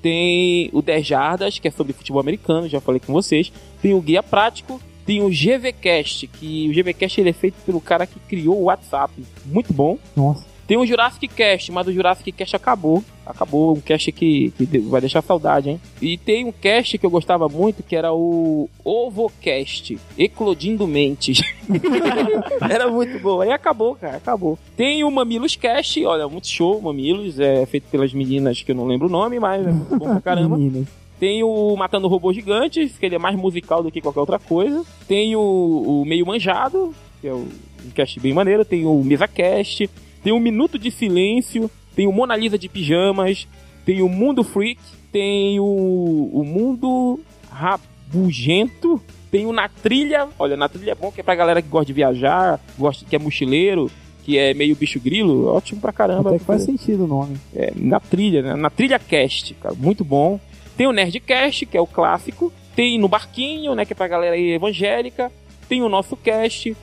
Tem 0.00 0.70
o 0.72 0.80
10 0.80 1.06
Jardas, 1.06 1.58
que 1.58 1.68
é 1.68 1.70
sobre 1.70 1.92
futebol 1.92 2.20
americano, 2.20 2.68
já 2.68 2.80
falei 2.80 3.00
com 3.00 3.12
vocês. 3.12 3.52
Tem 3.82 3.92
o 3.94 4.00
Guia 4.00 4.22
Prático. 4.22 4.80
Tem 5.04 5.22
o 5.22 5.28
GVCast, 5.28 6.28
que 6.28 6.68
o 6.68 6.72
GVCast 6.72 7.20
ele 7.20 7.30
é 7.30 7.32
feito 7.32 7.56
pelo 7.66 7.80
cara 7.80 8.06
que 8.06 8.20
criou 8.20 8.60
o 8.60 8.64
WhatsApp. 8.64 9.12
Muito 9.44 9.72
bom. 9.72 9.98
Nossa. 10.14 10.44
Tem 10.70 10.78
o 10.78 10.86
Jurassic 10.86 11.26
Cast, 11.26 11.72
mas 11.72 11.88
o 11.88 11.92
Jurassic 11.92 12.30
Cast 12.30 12.54
acabou. 12.54 13.02
Acabou, 13.26 13.76
um 13.76 13.80
cast 13.80 14.12
que, 14.12 14.52
que 14.56 14.78
vai 14.78 15.00
deixar 15.00 15.20
saudade, 15.20 15.68
hein? 15.68 15.80
E 16.00 16.16
tem 16.16 16.44
um 16.44 16.52
cast 16.52 16.96
que 16.96 17.04
eu 17.04 17.10
gostava 17.10 17.48
muito, 17.48 17.82
que 17.82 17.96
era 17.96 18.12
o 18.12 18.70
Ovocast, 18.84 19.98
Eclodindo 20.16 20.86
Mentes. 20.86 21.40
era 22.70 22.88
muito 22.88 23.18
bom. 23.18 23.40
Aí 23.40 23.50
acabou, 23.50 23.96
cara, 23.96 24.18
acabou. 24.18 24.56
Tem 24.76 25.02
o 25.02 25.10
Mamilos 25.10 25.56
Cast, 25.56 26.04
olha, 26.06 26.28
muito 26.28 26.46
show, 26.46 26.80
Mamilos, 26.80 27.40
é 27.40 27.66
feito 27.66 27.90
pelas 27.90 28.12
meninas 28.14 28.62
que 28.62 28.70
eu 28.70 28.76
não 28.76 28.86
lembro 28.86 29.08
o 29.08 29.10
nome, 29.10 29.40
mas 29.40 29.66
é 29.66 29.72
bom 29.72 29.98
pra 29.98 30.20
caramba. 30.20 30.54
Meninas. 30.56 30.86
Tem 31.18 31.42
o 31.42 31.74
Matando 31.74 32.06
Robô 32.06 32.32
Gigantes, 32.32 32.96
que 32.96 33.06
ele 33.06 33.16
é 33.16 33.18
mais 33.18 33.34
musical 33.34 33.82
do 33.82 33.90
que 33.90 34.00
qualquer 34.00 34.20
outra 34.20 34.38
coisa. 34.38 34.84
Tem 35.08 35.34
o, 35.34 35.40
o 35.40 36.04
Meio 36.04 36.24
Manjado, 36.24 36.94
que 37.20 37.26
é 37.26 37.34
um 37.34 37.48
cast 37.92 38.20
bem 38.20 38.32
maneiro. 38.32 38.64
Tem 38.64 38.86
o 38.86 39.02
MesaCast, 39.02 39.90
tem 40.22 40.32
o 40.32 40.40
Minuto 40.40 40.78
de 40.78 40.90
Silêncio, 40.90 41.70
tem 41.94 42.06
o 42.06 42.12
Mona 42.12 42.36
Lisa 42.36 42.58
de 42.58 42.68
Pijamas, 42.68 43.46
tem 43.84 44.02
o 44.02 44.08
Mundo 44.08 44.44
Freak, 44.44 44.80
tem 45.10 45.58
o, 45.58 46.30
o 46.32 46.44
Mundo 46.44 47.20
Rabugento, 47.50 49.00
tem 49.30 49.46
o 49.46 49.52
Na 49.52 49.68
Trilha. 49.68 50.28
Olha, 50.38 50.56
Na 50.56 50.68
Trilha 50.68 50.92
é 50.92 50.94
bom 50.94 51.10
que 51.10 51.20
é 51.20 51.24
pra 51.24 51.34
galera 51.34 51.62
que 51.62 51.68
gosta 51.68 51.86
de 51.86 51.92
viajar, 51.92 52.60
gosta, 52.78 53.04
que 53.04 53.16
é 53.16 53.18
mochileiro, 53.18 53.90
que 54.24 54.38
é 54.38 54.54
meio 54.54 54.76
bicho 54.76 55.00
grilo. 55.00 55.46
Ótimo 55.48 55.80
pra 55.80 55.92
caramba. 55.92 56.30
Até 56.30 56.38
que 56.38 56.44
faz 56.44 56.62
sentido 56.62 57.04
o 57.04 57.08
nome. 57.08 57.36
É, 57.54 57.72
na 57.76 58.00
trilha, 58.00 58.42
né? 58.42 58.54
Na 58.54 58.70
trilha 58.70 58.98
cast, 58.98 59.54
cara, 59.54 59.74
muito 59.74 60.04
bom. 60.04 60.38
Tem 60.76 60.86
o 60.86 60.92
Nerdcast, 60.92 61.66
que 61.66 61.76
é 61.76 61.80
o 61.80 61.86
clássico. 61.86 62.52
Tem 62.74 62.98
no 62.98 63.08
Barquinho, 63.08 63.74
né? 63.74 63.84
Que 63.84 63.92
é 63.92 63.96
pra 63.96 64.08
galera 64.08 64.34
aí 64.34 64.52
evangélica. 64.52 65.30
Tem 65.68 65.82
o 65.82 65.88
nosso 65.88 66.16
cast. 66.16 66.76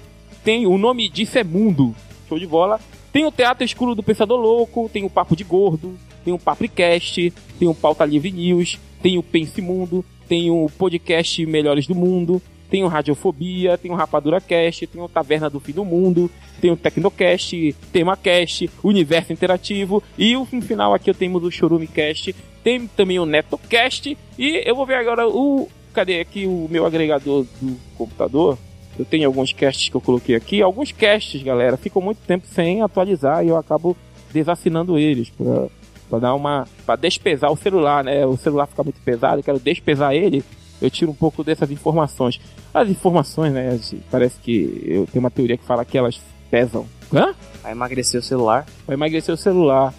Tem 0.43 0.67
o 0.67 0.77
nome 0.77 1.09
disso 1.09 1.37
é 1.37 1.43
Mundo. 1.43 1.95
Show 2.29 2.37
de 2.37 2.45
bola. 2.45 2.79
Tem 3.11 3.25
o 3.25 3.31
Teatro 3.31 3.63
Escuro 3.63 3.95
do 3.95 4.03
Pensador 4.03 4.39
Louco. 4.39 4.89
Tem 4.91 5.03
o 5.03 5.09
Papo 5.09 5.35
de 5.35 5.43
Gordo. 5.43 5.97
Tem 6.23 6.33
o 6.33 6.39
Papricast. 6.39 7.33
Tem 7.57 7.67
o 7.67 7.73
Pauta 7.73 8.05
Livre 8.05 8.31
News. 8.31 8.79
Tem 9.01 9.17
o 9.17 9.23
Pense 9.23 9.61
Mundo. 9.61 10.03
Tem 10.27 10.51
o 10.51 10.69
podcast 10.77 11.45
Melhores 11.45 11.87
do 11.87 11.95
Mundo. 11.95 12.41
Tem 12.69 12.83
o 12.83 12.87
Radiofobia. 12.87 13.77
Tem 13.77 13.91
o 13.91 13.95
Rapadura 13.95 14.41
Cast. 14.41 14.85
Tem 14.87 15.01
o 15.01 15.07
Taverna 15.07 15.49
do 15.49 15.59
Fim 15.59 15.71
do 15.71 15.85
Mundo. 15.85 16.29
Tem 16.59 16.71
o 16.71 16.77
Tecnocast. 16.77 17.75
TemaCast. 17.91 18.69
Universo 18.83 19.33
Interativo. 19.33 20.03
E 20.17 20.35
o 20.35 20.45
final 20.45 20.93
aqui 20.93 21.09
eu 21.09 21.15
tenho 21.15 21.35
o 21.37 21.51
Chorumicast. 21.51 22.35
Tem 22.63 22.87
também 22.87 23.19
o 23.19 23.25
NetoCast. 23.25 24.17
E 24.37 24.63
eu 24.65 24.75
vou 24.75 24.85
ver 24.85 24.95
agora 24.95 25.27
o. 25.27 25.69
Cadê 25.93 26.19
aqui 26.19 26.45
o 26.45 26.67
meu 26.69 26.85
agregador 26.85 27.45
do 27.59 27.75
computador? 27.97 28.57
Eu 28.97 29.05
tenho 29.05 29.27
alguns 29.27 29.53
casts 29.53 29.89
que 29.89 29.95
eu 29.95 30.01
coloquei 30.01 30.35
aqui. 30.35 30.61
Alguns 30.61 30.91
casts, 30.91 31.41
galera, 31.43 31.77
ficam 31.77 32.01
muito 32.01 32.19
tempo 32.25 32.45
sem 32.47 32.81
atualizar 32.81 33.43
e 33.45 33.49
eu 33.49 33.57
acabo 33.57 33.95
desassinando 34.31 34.97
eles 34.97 35.29
pra, 35.29 35.67
pra 36.09 36.19
dar 36.19 36.35
uma. 36.35 36.67
pra 36.85 36.95
despesar 36.95 37.51
o 37.51 37.57
celular, 37.57 38.03
né? 38.03 38.25
O 38.25 38.37
celular 38.37 38.67
fica 38.67 38.83
muito 38.83 38.99
pesado, 39.01 39.39
eu 39.39 39.43
quero 39.43 39.59
despesar 39.59 40.13
ele. 40.13 40.43
Eu 40.81 40.89
tiro 40.91 41.11
um 41.11 41.15
pouco 41.15 41.43
dessas 41.43 41.71
informações. 41.71 42.39
As 42.73 42.87
informações, 42.89 43.51
né? 43.51 43.79
Parece 44.11 44.39
que 44.39 44.83
eu 44.85 45.07
tenho 45.07 45.23
uma 45.23 45.31
teoria 45.31 45.57
que 45.57 45.65
fala 45.65 45.83
que 45.83 45.97
elas 45.97 46.19
pesam. 46.51 46.85
Hã? 47.11 47.33
Vai 47.63 47.71
emagrecer 47.71 48.19
o 48.19 48.23
celular. 48.23 48.65
Vai 48.85 48.95
emagrecer 48.95 49.33
o 49.33 49.37
celular. 49.37 49.93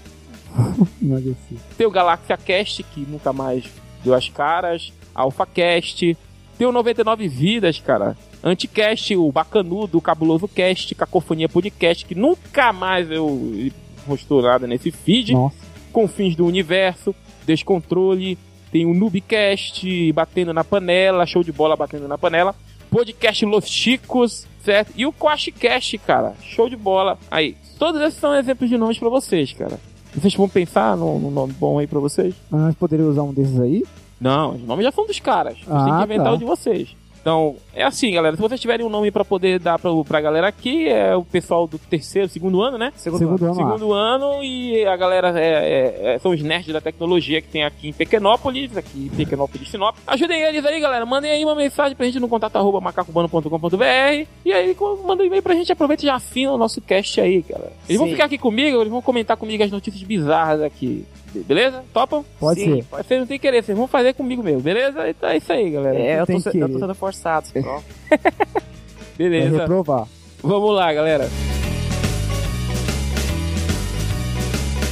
Emagreci. 1.03 1.59
Tem 1.77 1.87
o 1.87 1.91
Galaxia 1.91 2.37
Cast, 2.37 2.83
que 2.83 3.01
nunca 3.01 3.33
mais 3.33 3.65
deu 4.05 4.15
as 4.15 4.29
caras. 4.29 4.93
Alpha 5.15 5.47
Cast. 5.47 6.17
Tem 6.57 6.67
o 6.67 6.73
99 6.73 7.29
Vidas, 7.29 7.79
cara. 7.81 8.17
Anticast, 8.43 9.15
o 9.17 9.31
Bacanudo, 9.33 9.99
o 9.99 10.01
Cabuloso 10.01 10.47
Cast, 10.49 10.95
Cacofonia 10.95 11.49
Podcast, 11.49 12.05
que 12.05 12.15
nunca 12.15 12.73
mais 12.73 13.11
eu 13.11 13.71
postou 14.07 14.43
nada 14.43 14.67
nesse 14.67 14.91
feed. 14.91 15.33
Nossa. 15.33 15.57
Confins 15.93 16.37
do 16.37 16.47
Universo, 16.47 17.15
Descontrole, 17.47 18.39
tem 18.71 18.87
o 18.87 18.95
Noobcast, 18.95 20.13
Batendo 20.13 20.53
na 20.53 20.63
Panela, 20.63 21.27
Show 21.27 21.43
de 21.43 21.51
Bola 21.53 21.77
Batendo 21.77 22.07
na 22.07 22.19
Panela, 22.19 22.55
Podcast 22.91 23.45
Los 23.45 23.67
Chicos, 23.67 24.47
certo? 24.63 24.93
E 24.97 25.05
o 25.07 25.13
Quashcast, 25.13 25.99
cara, 25.99 26.35
show 26.43 26.69
de 26.69 26.77
bola. 26.77 27.19
Aí, 27.31 27.57
todos 27.79 28.01
esses 28.03 28.19
são 28.21 28.35
exemplos 28.35 28.69
de 28.71 28.79
nomes 28.79 28.99
pra 28.99 29.09
vocês, 29.09 29.53
cara. 29.53 29.79
Vocês 30.15 30.35
vão 30.35 30.49
pensar 30.49 30.97
num, 30.97 31.19
num 31.19 31.31
nome 31.31 31.53
bom 31.55 31.79
aí 31.79 31.87
pra 31.87 32.01
vocês? 32.01 32.35
Mas 32.51 32.61
nós 32.63 32.75
poderíamos 32.77 33.13
usar 33.13 33.23
um 33.25 33.33
desses 33.33 33.59
aí? 33.61 33.85
Não, 34.21 34.55
os 34.55 34.63
nomes 34.63 34.85
já 34.85 34.91
são 34.93 35.07
dos 35.07 35.19
caras. 35.21 35.55
Vocês 35.59 35.67
têm 35.85 35.93
Ah, 35.93 35.99
que 35.99 36.05
inventar 36.05 36.27
tá. 36.29 36.33
o 36.33 36.39
de 36.39 36.45
vocês. 36.45 36.89
Então, 37.21 37.57
é 37.75 37.83
assim, 37.85 38.13
galera. 38.13 38.37
Se 38.37 38.43
vocês 38.43 38.61
tiverem 38.61 38.85
um 38.87 38.89
nome 38.89 39.11
pra 39.11 39.25
poder 39.25 39.59
dar 39.59 39.79
pra, 39.79 39.91
pra 40.07 40.21
galera 40.21 40.49
aqui, 40.49 40.89
é 40.89 41.15
o 41.15 41.25
pessoal 41.25 41.67
do 41.67 41.79
terceiro, 41.79 42.29
segundo 42.29 42.63
ano, 42.63 42.79
né? 42.79 42.93
Segundo, 42.97 43.19
Segundo 43.19 43.45
ano. 43.45 43.55
Segundo 43.55 43.93
ano 43.93 44.43
e 44.43 44.85
a 44.87 44.97
galera 44.97 45.39
é, 45.39 45.45
é- 45.45 46.15
é- 46.15 46.19
são 46.19 46.31
os 46.33 46.43
nerds 46.43 46.73
da 46.73 46.81
tecnologia 46.81 47.43
que 47.43 47.49
tem 47.49 47.65
aqui 47.65 47.89
em 47.89 47.93
Pequenópolis, 47.93 48.77
aqui 48.77 49.11
em 49.13 49.17
Pequenópolis, 49.17 49.69
Sinop. 49.69 49.97
Ajudem 50.07 50.41
eles 50.43 50.65
aí, 50.65 50.81
galera. 50.81 51.05
Mandem 51.05 51.31
aí 51.31 51.45
uma 51.45 51.55
mensagem 51.55 51.97
pra 51.97 52.07
gente 52.07 52.21
no 52.21 52.29
contato 52.29 52.57
arroba 52.57 52.81
macacobano.com.br 52.81 54.27
e 54.45 54.53
aí 54.53 54.77
manda 55.05 55.23
um 55.23 55.27
e-mail 55.27 55.43
pra 55.43 55.55
gente, 55.55 55.73
aproveita 55.73 56.05
e 56.05 56.07
já 56.07 56.15
assina 56.15 56.53
o 56.53 56.59
nosso 56.59 56.81
cast 56.81 57.21
aí, 57.21 57.43
galera. 57.49 57.73
Eles 57.89 57.99
vão 57.99 58.07
Sim. 58.07 58.13
ficar 58.15 58.25
aqui 58.25 58.39
comigo, 58.39 58.79
eles 58.81 58.91
vão 58.91 59.03
comentar 59.03 59.37
comigo 59.37 59.63
as 59.63 59.71
notícias 59.71 60.03
bizarras 60.03 60.63
aqui. 60.63 61.05
Be- 61.33 61.41
Beleza? 61.41 61.83
Topam? 61.93 62.25
Pode 62.41 62.61
Sim. 62.61 62.83
ser. 62.83 63.03
Vocês 63.05 63.21
não 63.21 63.27
tem 63.27 63.39
querer, 63.39 63.63
vocês 63.63 63.77
vão 63.77 63.87
fazer 63.87 64.15
comigo 64.15 64.43
mesmo, 64.43 64.61
beleza? 64.61 65.09
Então 65.09 65.29
é 65.29 65.37
isso 65.37 65.53
aí, 65.53 65.71
galera. 65.71 65.99
É, 65.99 66.21
eu 66.21 66.27
tô, 66.27 66.41
se- 66.41 66.51
que 66.51 66.59
eu 66.59 66.69
tô 66.69 66.79
sendo 66.79 66.95
forçado. 66.95 67.47
Beleza. 69.17 69.59
reprovar. 69.59 70.07
Vamos 70.43 70.75
lá, 70.75 70.93
galera. 70.93 71.29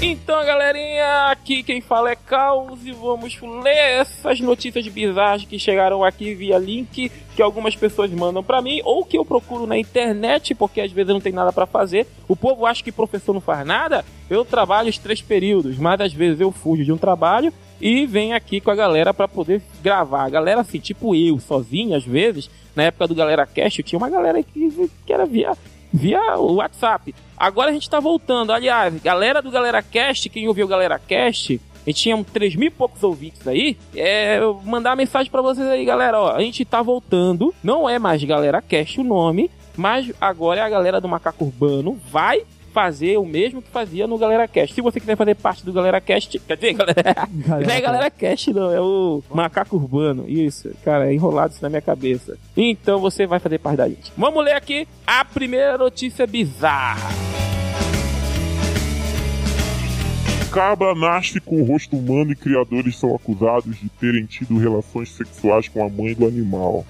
Então, 0.02 0.44
galerinha, 0.44 1.30
aqui 1.30 1.62
quem 1.62 1.80
fala 1.80 2.10
é 2.10 2.16
Caos 2.16 2.84
e 2.84 2.92
vamos 2.92 3.40
ler 3.40 4.00
essas 4.00 4.38
notícias 4.40 4.86
bizarras 4.88 5.46
que 5.46 5.58
chegaram 5.58 6.04
aqui 6.04 6.34
via 6.34 6.58
link 6.58 7.10
que 7.34 7.40
algumas 7.42 7.74
pessoas 7.74 8.10
mandam 8.10 8.44
pra 8.44 8.60
mim 8.60 8.82
ou 8.84 9.06
que 9.06 9.16
eu 9.16 9.24
procuro 9.24 9.66
na 9.66 9.78
internet 9.78 10.54
porque 10.54 10.82
às 10.82 10.92
vezes 10.92 11.14
não 11.14 11.20
tem 11.20 11.32
nada 11.32 11.50
pra 11.50 11.64
fazer. 11.64 12.06
O 12.28 12.36
povo 12.36 12.66
acha 12.66 12.84
que 12.84 12.92
professor 12.92 13.32
não 13.32 13.40
faz 13.40 13.66
nada. 13.66 14.04
Eu 14.28 14.44
trabalho 14.44 14.90
os 14.90 14.98
três 14.98 15.22
períodos, 15.22 15.78
mas 15.78 15.98
às 15.98 16.12
vezes 16.12 16.40
eu 16.42 16.52
fujo 16.52 16.84
de 16.84 16.92
um 16.92 16.98
trabalho 16.98 17.50
e 17.80 18.04
venho 18.04 18.36
aqui 18.36 18.60
com 18.60 18.70
a 18.70 18.74
galera 18.74 19.14
pra 19.14 19.26
poder 19.26 19.62
gravar. 19.82 20.24
A 20.24 20.30
galera 20.30 20.60
assim, 20.60 20.78
tipo 20.78 21.14
eu, 21.14 21.40
sozinho 21.40 21.96
às 21.96 22.04
vezes, 22.04 22.50
na 22.74 22.84
época 22.84 23.08
do 23.08 23.14
Galera 23.14 23.46
Cast, 23.46 23.82
tinha 23.82 23.98
uma 23.98 24.10
galera 24.10 24.42
que, 24.42 24.90
que 25.06 25.12
era 25.12 25.24
via 25.24 25.56
via 25.96 26.36
o 26.38 26.56
WhatsApp. 26.56 27.14
Agora 27.36 27.70
a 27.70 27.72
gente 27.72 27.88
tá 27.88 27.98
voltando. 27.98 28.52
Aliás, 28.52 28.94
galera 29.02 29.40
do 29.40 29.50
Galera 29.50 29.82
Cast, 29.82 30.28
quem 30.28 30.46
ouviu 30.46 30.66
o 30.66 30.68
Galera 30.68 30.98
Cast, 30.98 31.60
a 31.86 31.90
gente 31.90 32.02
tinha 32.02 32.16
uns 32.16 32.26
3 32.26 32.54
mil 32.54 32.68
e 32.68 32.70
poucos 32.70 33.02
ouvintes 33.02 33.46
aí. 33.48 33.76
É, 33.94 34.38
mandar 34.64 34.90
uma 34.90 34.96
mensagem 34.96 35.30
pra 35.30 35.40
vocês 35.40 35.66
aí, 35.66 35.84
galera. 35.84 36.20
Ó, 36.20 36.32
a 36.32 36.40
gente 36.40 36.64
tá 36.64 36.82
voltando. 36.82 37.54
Não 37.62 37.88
é 37.88 37.98
mais 37.98 38.22
Galera 38.22 38.60
Cast 38.60 39.00
o 39.00 39.04
nome, 39.04 39.50
mas 39.76 40.12
agora 40.20 40.60
é 40.60 40.62
a 40.62 40.68
galera 40.68 41.00
do 41.00 41.08
Macaco 41.08 41.44
Urbano. 41.44 41.98
Vai 42.10 42.42
fazer 42.76 43.16
o 43.16 43.25
mesmo 43.25 43.62
que 43.62 43.71
fazia 43.71 44.06
no 44.06 44.18
Galera 44.18 44.47
Cast. 44.47 44.75
Se 44.75 44.83
você 44.83 45.00
quiser 45.00 45.16
fazer 45.16 45.35
parte 45.35 45.64
do 45.64 45.73
Galera 45.73 45.99
Cast, 45.99 46.38
quer 46.40 46.56
dizer, 46.56 46.75
galera, 46.75 47.26
não 47.33 47.75
é 47.75 47.80
Galera 47.80 48.11
Cast, 48.11 48.52
não, 48.52 48.71
é 48.71 48.78
o 48.78 49.23
Macaco 49.33 49.76
Urbano. 49.76 50.28
Isso, 50.28 50.71
cara, 50.85 51.11
é 51.11 51.14
enrolado 51.14 51.54
isso 51.54 51.62
na 51.62 51.71
minha 51.71 51.80
cabeça. 51.80 52.37
Então 52.54 53.00
você 53.00 53.26
vai 53.26 53.38
fazer 53.38 53.59
parte 53.61 53.78
da 53.78 53.88
gente. 53.88 54.12
Vamos 54.14 54.45
ler 54.45 54.52
aqui 54.52 54.87
a 55.06 55.25
primeira 55.25 55.78
notícia 55.78 56.26
bizarra. 56.26 57.09
Cabra 60.52 60.95
nasce 60.95 61.40
com 61.40 61.62
o 61.62 61.64
rosto 61.64 61.97
humano 61.97 62.33
e 62.33 62.37
criadores 62.37 62.99
são 62.99 63.14
acusados 63.14 63.75
de 63.78 63.88
terem 63.88 64.26
tido 64.26 64.59
relações 64.59 65.09
sexuais 65.12 65.66
com 65.66 65.83
a 65.83 65.88
mãe 65.88 66.12
do 66.12 66.26
animal. 66.26 66.85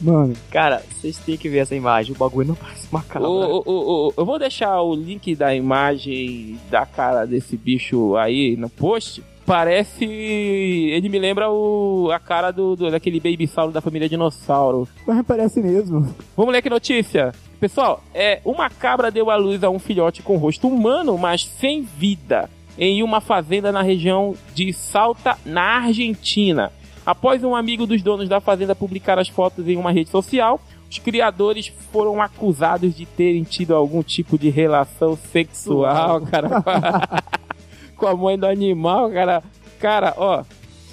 Mano, 0.00 0.34
Cara, 0.50 0.82
vocês 0.90 1.16
têm 1.18 1.36
que 1.36 1.48
ver 1.48 1.58
essa 1.58 1.74
imagem. 1.74 2.14
O 2.14 2.18
bagulho 2.18 2.48
não 2.48 2.54
parece 2.54 2.86
uma 2.90 3.02
cabra. 3.02 3.28
Ô, 3.28 3.56
ô, 3.58 3.62
ô, 3.66 4.06
ô, 4.08 4.12
eu 4.16 4.24
vou 4.24 4.38
deixar 4.38 4.80
o 4.80 4.94
link 4.94 5.34
da 5.34 5.54
imagem 5.54 6.58
da 6.70 6.86
cara 6.86 7.26
desse 7.26 7.56
bicho 7.56 8.16
aí 8.16 8.56
no 8.56 8.68
post. 8.68 9.22
Parece. 9.44 10.04
Ele 10.04 11.08
me 11.08 11.18
lembra 11.18 11.50
o, 11.50 12.10
a 12.12 12.18
cara 12.18 12.50
do, 12.50 12.76
do- 12.76 12.90
daquele 12.90 13.18
baby 13.18 13.46
sauro 13.46 13.72
da 13.72 13.80
família 13.80 14.08
dinossauro. 14.08 14.86
mas 15.06 15.24
parece 15.26 15.60
mesmo. 15.62 16.14
Vamos 16.36 16.52
ler 16.52 16.62
que 16.62 16.70
notícia. 16.70 17.32
Pessoal, 17.58 18.02
é, 18.14 18.40
uma 18.44 18.68
cabra 18.70 19.10
deu 19.10 19.30
à 19.30 19.36
luz 19.36 19.64
a 19.64 19.70
um 19.70 19.78
filhote 19.78 20.22
com 20.22 20.36
rosto 20.36 20.68
humano, 20.68 21.16
mas 21.18 21.44
sem 21.46 21.82
vida, 21.82 22.48
em 22.78 23.02
uma 23.02 23.20
fazenda 23.20 23.72
na 23.72 23.82
região 23.82 24.34
de 24.54 24.72
Salta, 24.72 25.36
na 25.44 25.78
Argentina. 25.86 26.70
Após 27.08 27.42
um 27.42 27.56
amigo 27.56 27.86
dos 27.86 28.02
donos 28.02 28.28
da 28.28 28.38
fazenda 28.38 28.74
publicar 28.74 29.18
as 29.18 29.28
fotos 29.28 29.66
em 29.66 29.78
uma 29.78 29.90
rede 29.90 30.10
social, 30.10 30.60
os 30.90 30.98
criadores 30.98 31.72
foram 31.90 32.20
acusados 32.20 32.94
de 32.94 33.06
terem 33.06 33.44
tido 33.44 33.74
algum 33.74 34.02
tipo 34.02 34.38
de 34.38 34.50
relação 34.50 35.16
sexual, 35.16 36.20
cara, 36.20 36.60
com 36.60 36.68
a, 36.68 37.22
com 37.96 38.06
a 38.06 38.14
mãe 38.14 38.38
do 38.38 38.44
animal, 38.44 39.10
cara. 39.10 39.42
Cara, 39.80 40.12
ó, 40.18 40.44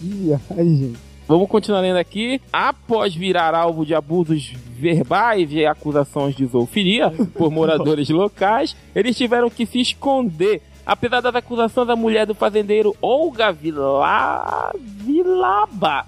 gente. 0.01 0.97
Vamos 1.27 1.49
continuar 1.49 1.81
lendo 1.81 1.97
aqui. 1.97 2.39
Após 2.53 3.13
virar 3.13 3.53
alvo 3.53 3.85
de 3.85 3.93
abusos 3.93 4.53
verbais 4.79 5.51
e 5.51 5.65
acusações 5.65 6.33
de 6.33 6.45
zoofilia 6.45 7.11
por 7.35 7.51
moradores 7.51 8.07
locais, 8.07 8.73
eles 8.95 9.17
tiveram 9.17 9.49
que 9.49 9.65
se 9.65 9.81
esconder. 9.81 10.61
Apesar 10.85 11.19
das 11.21 11.33
acusações, 11.33 11.89
a 11.89 11.95
mulher 11.95 12.27
do 12.27 12.35
fazendeiro 12.35 12.95
Olga 13.01 13.51
Vila... 13.51 14.71
Vilaba 14.77 16.05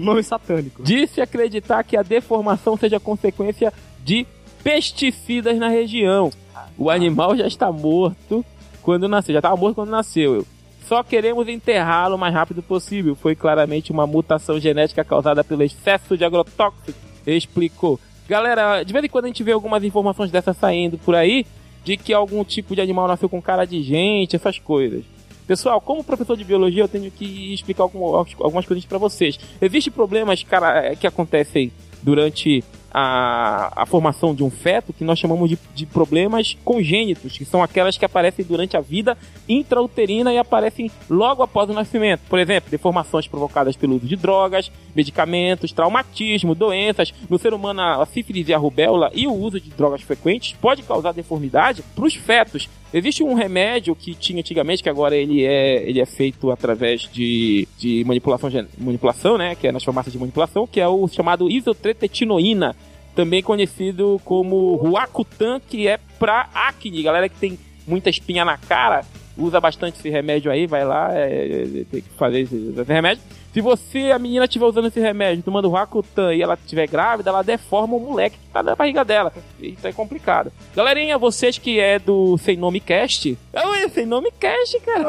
Nome 0.00 0.22
satânico. 0.22 0.82
disse 0.84 1.20
acreditar 1.20 1.82
que 1.84 1.96
a 1.96 2.02
deformação 2.02 2.76
seja 2.76 2.98
consequência 2.98 3.72
de 4.02 4.26
pesticidas 4.62 5.58
na 5.58 5.68
região. 5.68 6.30
O 6.78 6.90
animal 6.90 7.36
já 7.36 7.46
está 7.46 7.70
morto 7.70 8.44
quando 8.82 9.08
nasceu, 9.08 9.34
já 9.34 9.40
estava 9.40 9.56
morto 9.56 9.76
quando 9.76 9.90
nasceu. 9.90 10.46
Só 10.86 11.02
queremos 11.02 11.48
enterrá-lo 11.48 12.16
o 12.16 12.18
mais 12.18 12.34
rápido 12.34 12.62
possível. 12.62 13.14
Foi 13.14 13.34
claramente 13.34 13.92
uma 13.92 14.06
mutação 14.06 14.58
genética 14.58 15.04
causada 15.04 15.44
pelo 15.44 15.62
excesso 15.62 16.16
de 16.16 16.24
agrotóxicos, 16.24 16.94
explicou. 17.26 18.00
Galera, 18.28 18.82
de 18.82 18.92
vez 18.92 19.04
em 19.04 19.08
quando 19.08 19.26
a 19.26 19.28
gente 19.28 19.42
vê 19.42 19.52
algumas 19.52 19.84
informações 19.84 20.30
dessas 20.30 20.56
saindo 20.56 20.98
por 20.98 21.14
aí, 21.14 21.46
de 21.84 21.96
que 21.96 22.12
algum 22.12 22.44
tipo 22.44 22.74
de 22.74 22.80
animal 22.80 23.08
nasceu 23.08 23.28
com 23.28 23.40
cara 23.42 23.64
de 23.64 23.82
gente, 23.82 24.36
essas 24.36 24.58
coisas. 24.58 25.04
Pessoal, 25.46 25.80
como 25.80 26.04
professor 26.04 26.36
de 26.36 26.44
biologia, 26.44 26.84
eu 26.84 26.88
tenho 26.88 27.10
que 27.10 27.52
explicar 27.52 27.82
algum- 27.82 28.14
algumas 28.14 28.64
coisas 28.64 28.84
para 28.84 28.98
vocês. 28.98 29.38
Existem 29.60 29.92
problemas 29.92 30.42
cara, 30.44 30.94
que 30.94 31.06
acontecem 31.06 31.72
durante 32.02 32.62
a, 32.92 33.82
a 33.82 33.86
formação 33.86 34.34
de 34.34 34.44
um 34.44 34.50
feto 34.50 34.92
que 34.92 35.04
nós 35.04 35.18
chamamos 35.18 35.48
de, 35.48 35.58
de 35.74 35.86
problemas 35.86 36.56
congênitos, 36.64 37.38
que 37.38 37.44
são 37.44 37.62
aquelas 37.62 37.96
que 37.96 38.04
aparecem 38.04 38.44
durante 38.44 38.76
a 38.76 38.80
vida 38.80 39.16
intrauterina 39.48 40.32
e 40.32 40.38
aparecem 40.38 40.90
logo 41.08 41.42
após 41.42 41.70
o 41.70 41.72
nascimento. 41.72 42.20
Por 42.28 42.38
exemplo, 42.38 42.70
deformações 42.70 43.26
provocadas 43.26 43.76
pelo 43.76 43.96
uso 43.96 44.06
de 44.06 44.16
drogas, 44.16 44.70
medicamentos, 44.94 45.72
traumatismo, 45.72 46.54
doenças. 46.54 47.12
No 47.28 47.38
ser 47.38 47.54
humano, 47.54 47.80
a 47.80 48.06
sífilis 48.06 48.48
e 48.48 48.54
a 48.54 48.58
rubéola 48.58 49.10
e 49.14 49.26
o 49.26 49.32
uso 49.32 49.58
de 49.58 49.70
drogas 49.70 50.02
frequentes 50.02 50.54
pode 50.60 50.82
causar 50.82 51.12
deformidade 51.12 51.82
para 51.94 52.04
os 52.04 52.14
fetos. 52.14 52.68
Existe 52.94 53.22
um 53.22 53.32
remédio 53.32 53.96
que 53.96 54.14
tinha 54.14 54.40
antigamente, 54.40 54.82
que 54.82 54.88
agora 54.88 55.16
ele 55.16 55.42
é, 55.42 55.82
ele 55.88 55.98
é 55.98 56.04
feito 56.04 56.50
através 56.50 57.08
de, 57.10 57.66
de 57.78 58.04
manipulação, 58.04 58.50
manipulação, 58.76 59.38
né? 59.38 59.54
Que 59.54 59.68
é 59.68 59.72
nas 59.72 59.82
farmácias 59.82 60.12
de 60.12 60.18
manipulação, 60.18 60.66
que 60.66 60.78
é 60.78 60.86
o 60.86 61.08
chamado 61.08 61.50
isotretetinoína, 61.50 62.76
também 63.14 63.42
conhecido 63.42 64.20
como 64.24 64.76
Ruacutan, 64.76 65.60
que 65.60 65.88
é 65.88 65.98
pra 66.18 66.48
acne. 66.54 67.02
Galera 67.02 67.28
que 67.28 67.36
tem 67.36 67.58
muita 67.86 68.10
espinha 68.10 68.44
na 68.44 68.56
cara, 68.56 69.04
usa 69.36 69.60
bastante 69.60 69.98
esse 69.98 70.10
remédio 70.10 70.50
aí, 70.50 70.66
vai 70.66 70.84
lá, 70.84 71.10
é, 71.12 71.62
é, 71.80 71.84
tem 71.90 72.00
que 72.00 72.10
fazer 72.16 72.40
esse, 72.40 72.74
esse 72.76 72.92
remédio. 72.92 73.22
Se 73.52 73.60
você, 73.60 74.10
a 74.10 74.18
menina, 74.18 74.46
estiver 74.46 74.64
usando 74.64 74.88
esse 74.88 74.98
remédio, 74.98 75.42
tomando 75.44 75.68
Rakutan 75.68 76.34
e 76.34 76.40
ela 76.40 76.54
estiver 76.54 76.88
grávida, 76.88 77.28
ela 77.28 77.42
deforma 77.42 77.96
o 77.96 78.00
moleque 78.00 78.38
que 78.38 78.48
tá 78.50 78.62
na 78.62 78.74
barriga 78.74 79.04
dela. 79.04 79.30
Isso 79.60 79.86
é 79.86 79.92
complicado. 79.92 80.50
Galerinha, 80.74 81.18
vocês 81.18 81.58
que 81.58 81.78
é 81.78 81.98
do 81.98 82.38
Sem 82.38 82.56
Nome 82.56 82.80
Cast. 82.80 83.36
Oi, 83.52 83.88
Sem 83.90 84.06
Nome 84.06 84.32
Cast, 84.40 84.80
cara. 84.80 85.04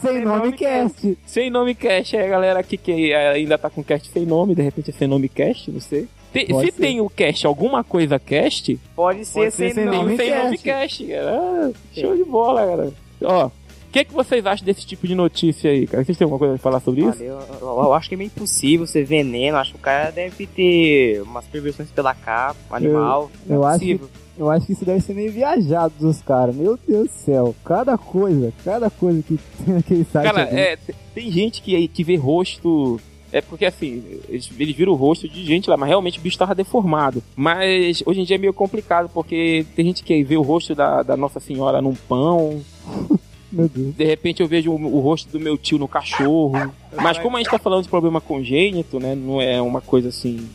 Sem 0.00 0.24
nome 0.24 0.52
cast. 0.54 1.18
sem 1.24 1.50
Nome 1.50 1.74
Cast 1.76 2.16
é 2.16 2.24
a 2.24 2.28
galera 2.28 2.58
aqui 2.58 2.76
que 2.76 3.14
ainda 3.14 3.56
tá 3.56 3.70
com 3.70 3.84
cast 3.84 4.08
sem 4.08 4.26
nome, 4.26 4.56
de 4.56 4.62
repente 4.62 4.90
é 4.90 4.92
Sem 4.92 5.06
Nome 5.06 5.28
Cast, 5.28 5.70
não 5.70 5.80
sei. 5.80 6.08
Se 6.46 6.72
ser. 6.72 6.72
tem 6.72 7.00
o 7.00 7.08
cast 7.08 7.46
alguma 7.46 7.84
coisa 7.84 8.18
cast, 8.18 8.78
Pode 8.96 9.24
ser 9.24 9.34
Pode 9.40 9.50
ser 9.52 9.72
sem 9.72 9.74
sem 9.74 9.84
nome. 9.84 10.16
Sem 10.16 10.34
Nome 10.36 10.58
Cast, 10.58 11.04
cara. 11.06 11.30
Ah, 11.40 11.70
show 11.94 12.16
de 12.16 12.24
bola, 12.24 12.66
cara. 12.66 12.92
Ó, 13.22 13.46
o 13.46 13.52
que, 13.92 14.04
que 14.04 14.12
vocês 14.12 14.44
acham 14.44 14.66
desse 14.66 14.84
tipo 14.84 15.06
de 15.06 15.14
notícia 15.14 15.70
aí, 15.70 15.86
cara? 15.86 16.04
Vocês 16.04 16.18
têm 16.18 16.24
alguma 16.24 16.38
coisa 16.40 16.54
pra 16.54 16.62
falar 16.62 16.80
sobre 16.80 17.02
isso? 17.02 17.18
Olha, 17.20 17.24
eu, 17.28 17.38
eu- 17.60 17.68
eu 17.84 17.92
acho 17.94 18.08
que 18.08 18.14
é 18.16 18.18
meio 18.18 18.26
impossível 18.26 18.86
ser 18.88 19.04
veneno. 19.04 19.56
Acho 19.56 19.70
que 19.72 19.76
o 19.78 19.80
cara 19.80 20.10
deve 20.10 20.46
ter 20.48 21.22
umas 21.22 21.44
perversões 21.44 21.90
pela 21.90 22.12
capa, 22.12 22.76
animal. 22.76 23.30
eu 23.48 23.56
Não 23.56 23.62
é 23.64 23.66
acho 23.68 23.78
possível. 23.78 24.08
Eu 24.36 24.50
acho 24.50 24.66
que 24.66 24.72
isso 24.72 24.84
deve 24.84 25.00
ser 25.00 25.14
meio 25.14 25.30
viajado 25.30 25.94
dos 26.00 26.20
caras. 26.20 26.56
Meu 26.56 26.76
Deus 26.88 27.08
do 27.08 27.12
céu. 27.14 27.54
Cada 27.64 27.96
coisa, 27.96 28.52
cada 28.64 28.90
coisa 28.90 29.22
que 29.22 29.38
tem 29.64 29.74
naquele 29.76 30.02
site. 30.02 30.24
Cara, 30.24 30.40
é, 30.42 30.76
tem 31.14 31.30
gente 31.30 31.62
que, 31.62 31.86
que 31.86 32.02
vê 32.02 32.16
rosto. 32.16 33.00
É 33.34 33.40
porque 33.40 33.66
assim, 33.66 34.20
eles, 34.28 34.48
eles 34.56 34.76
viram 34.76 34.92
o 34.92 34.94
rosto 34.94 35.28
de 35.28 35.44
gente 35.44 35.68
lá, 35.68 35.76
mas 35.76 35.88
realmente 35.88 36.20
o 36.20 36.22
bicho 36.22 36.38
tava 36.38 36.54
deformado. 36.54 37.20
Mas 37.34 38.00
hoje 38.06 38.20
em 38.20 38.24
dia 38.24 38.36
é 38.36 38.38
meio 38.38 38.54
complicado, 38.54 39.10
porque 39.12 39.66
tem 39.74 39.86
gente 39.86 40.04
que 40.04 40.22
vê 40.22 40.36
o 40.36 40.42
rosto 40.42 40.72
da, 40.72 41.02
da 41.02 41.16
Nossa 41.16 41.40
Senhora 41.40 41.82
num 41.82 41.96
pão. 41.96 42.62
Meu 43.50 43.68
Deus. 43.68 43.96
De 43.96 44.04
repente 44.04 44.40
eu 44.40 44.46
vejo 44.46 44.70
o, 44.70 44.76
o 44.76 45.00
rosto 45.00 45.32
do 45.32 45.40
meu 45.40 45.58
tio 45.58 45.78
no 45.78 45.86
cachorro. 45.88 46.72
Mas 46.96 47.18
como 47.18 47.36
a 47.36 47.40
gente 47.40 47.50
tá 47.50 47.58
falando 47.58 47.82
de 47.82 47.88
problema 47.88 48.20
congênito, 48.20 48.98
né? 48.98 49.14
Não 49.16 49.40
é 49.40 49.60
uma 49.60 49.80
coisa 49.80 50.08
assim. 50.08 50.48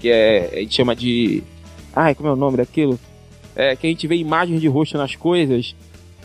Que 0.00 0.10
é. 0.10 0.50
A 0.52 0.60
gente 0.60 0.74
chama 0.74 0.96
de. 0.96 1.42
Ai, 1.94 2.14
como 2.14 2.28
é 2.28 2.32
o 2.32 2.36
nome 2.36 2.56
daquilo? 2.56 2.98
É 3.54 3.76
que 3.76 3.86
a 3.86 3.90
gente 3.90 4.06
vê 4.06 4.16
imagens 4.16 4.62
de 4.62 4.68
rosto 4.68 4.96
nas 4.96 5.14
coisas. 5.14 5.74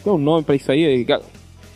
Tem 0.02 0.14
um 0.14 0.18
nome 0.18 0.44
pra 0.44 0.56
isso 0.56 0.72
aí? 0.72 1.06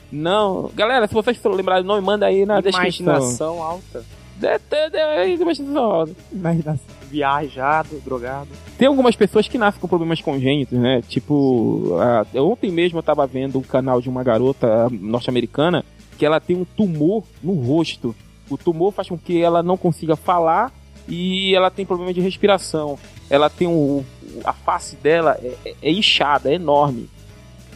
Não. 0.09 0.71
Galera, 0.73 1.07
se 1.07 1.13
vocês 1.13 1.37
lembrarem 1.43 1.83
do 1.83 1.87
nome, 1.87 2.01
manda 2.01 2.25
aí 2.25 2.45
na 2.45 2.61
descrição. 2.61 3.05
Imaginação 3.05 3.61
alta. 3.61 4.16
É, 4.41 4.59
é, 4.71 4.89
é, 4.93 5.23
é, 5.23 5.29
imaginação. 5.33 6.07
Imaginação. 6.31 6.85
Viajado, 7.09 7.99
drogado. 8.03 8.49
Tem 8.77 8.87
algumas 8.87 9.15
pessoas 9.15 9.47
que 9.47 9.57
nascem 9.57 9.79
com 9.81 9.87
problemas 9.87 10.21
congênitos, 10.21 10.77
né? 10.77 11.01
Tipo, 11.07 11.97
a- 11.99 12.25
ontem 12.41 12.69
mesmo 12.71 12.99
eu 12.99 13.03
tava 13.03 13.25
vendo 13.25 13.57
um 13.57 13.63
canal 13.63 14.01
de 14.01 14.09
uma 14.09 14.23
garota 14.23 14.87
norte-americana 14.91 15.83
que 16.17 16.25
ela 16.25 16.39
tem 16.39 16.55
um 16.55 16.65
tumor 16.65 17.23
no 17.41 17.53
rosto. 17.53 18.15
O 18.49 18.57
tumor 18.57 18.91
faz 18.91 19.07
com 19.09 19.17
que 19.17 19.41
ela 19.41 19.63
não 19.63 19.77
consiga 19.77 20.15
falar 20.15 20.71
e 21.07 21.55
ela 21.55 21.71
tem 21.71 21.85
problema 21.85 22.13
de 22.13 22.21
respiração. 22.21 22.97
Ela 23.29 23.49
tem 23.49 23.67
um. 23.67 24.03
A 24.43 24.53
face 24.53 24.95
dela 24.97 25.37
é, 25.41 25.53
é- 25.65 25.75
é 25.81 25.91
inchada, 25.91 26.51
é 26.51 26.55
enorme. 26.55 27.09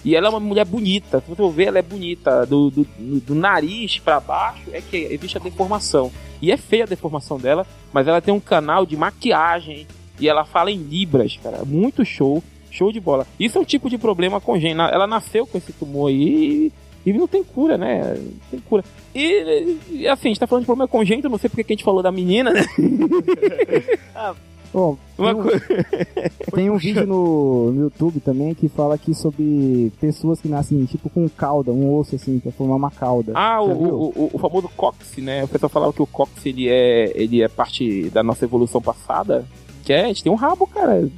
E 0.04 0.16
ela 0.16 0.28
é 0.28 0.30
uma 0.30 0.40
mulher 0.40 0.66
bonita. 0.66 1.22
Se 1.22 1.34
você 1.34 1.56
ver, 1.56 1.68
ela 1.68 1.80
é 1.80 1.82
bonita. 1.82 2.46
Do, 2.46 2.70
do, 2.72 2.88
do 2.98 3.36
nariz 3.36 4.00
pra 4.00 4.20
baixo 4.20 4.64
é 4.72 4.82
que 4.82 4.98
existe 4.98 5.38
a 5.38 5.42
deformação. 5.42 6.12
E 6.42 6.52
é 6.52 6.58
feia 6.58 6.84
a 6.84 6.88
deformação 6.88 7.38
dela, 7.38 7.66
mas 7.94 8.08
ela 8.08 8.22
tem 8.22 8.34
um 8.34 8.40
canal 8.40 8.86
de 8.86 8.98
maquiagem 8.98 9.86
e 10.20 10.28
ela 10.28 10.44
fala 10.44 10.72
em 10.72 10.78
libras, 10.78 11.38
cara. 11.42 11.64
Muito 11.64 12.04
show, 12.04 12.44
show 12.72 12.92
de 12.92 13.00
bola. 13.00 13.28
Isso 13.40 13.58
é 13.58 13.62
um 13.62 13.66
tipo 13.66 13.90
de 13.90 13.98
problema 13.98 14.42
congênito. 14.42 14.82
Ela 14.82 15.06
nasceu 15.06 15.46
com 15.46 15.58
esse 15.58 15.72
tumor 15.74 16.10
aí 16.10 16.72
e, 17.06 17.14
não 17.14 17.28
tem 17.28 17.44
cura, 17.44 17.78
né? 17.78 18.16
Não 18.16 18.50
tem 18.50 18.60
cura. 18.60 18.84
E, 19.14 20.08
assim, 20.08 20.30
a 20.30 20.32
gente 20.32 20.40
tá 20.40 20.48
falando 20.48 20.64
de 20.64 20.68
problema 20.68 20.88
congênito, 20.88 21.30
não 21.30 21.38
sei 21.38 21.50
porque 21.50 21.64
que 21.64 21.74
a 21.74 21.76
gente 21.76 21.86
falou 21.86 22.02
da 22.02 22.12
menina, 22.12 22.52
né? 22.52 22.62
Bom, 24.74 24.98
tem 25.18 25.34
um, 25.34 25.44
tem 26.56 26.70
um 26.70 26.78
vídeo 26.78 27.06
no, 27.06 27.72
no 27.72 27.82
YouTube 27.84 28.22
também 28.22 28.54
que 28.54 28.70
fala 28.70 28.96
aqui 28.96 29.14
sobre 29.14 29.92
pessoas 30.00 30.40
que 30.40 30.48
nascem 30.48 30.86
tipo 30.86 31.10
com 31.10 31.28
cauda, 31.28 31.72
um 31.72 31.94
osso 31.98 32.16
assim, 32.16 32.40
pra 32.40 32.52
formar 32.54 32.76
uma 32.76 32.92
cauda. 32.92 33.34
Ah, 33.36 33.62
o, 33.62 34.12
o, 34.16 34.30
o, 34.34 34.40
famoso 34.40 34.70
cóccix, 34.76 35.18
né? 35.18 35.44
O 35.44 35.48
pessoal 35.48 35.70
falava 35.70 35.92
que 35.92 36.02
o 36.02 36.08
cóccix 36.08 36.46
ele 36.46 36.70
é, 36.70 37.12
ele 37.16 37.42
é 37.42 37.50
parte 37.50 38.10
da 38.12 38.24
nossa 38.24 38.46
evolução 38.46 38.82
passada. 38.82 39.46
Que 39.84 39.94
é, 39.94 40.06
a 40.06 40.08
gente 40.08 40.24
tem 40.24 40.32
um 40.32 40.36
rabo, 40.36 40.66
cara. 40.68 41.10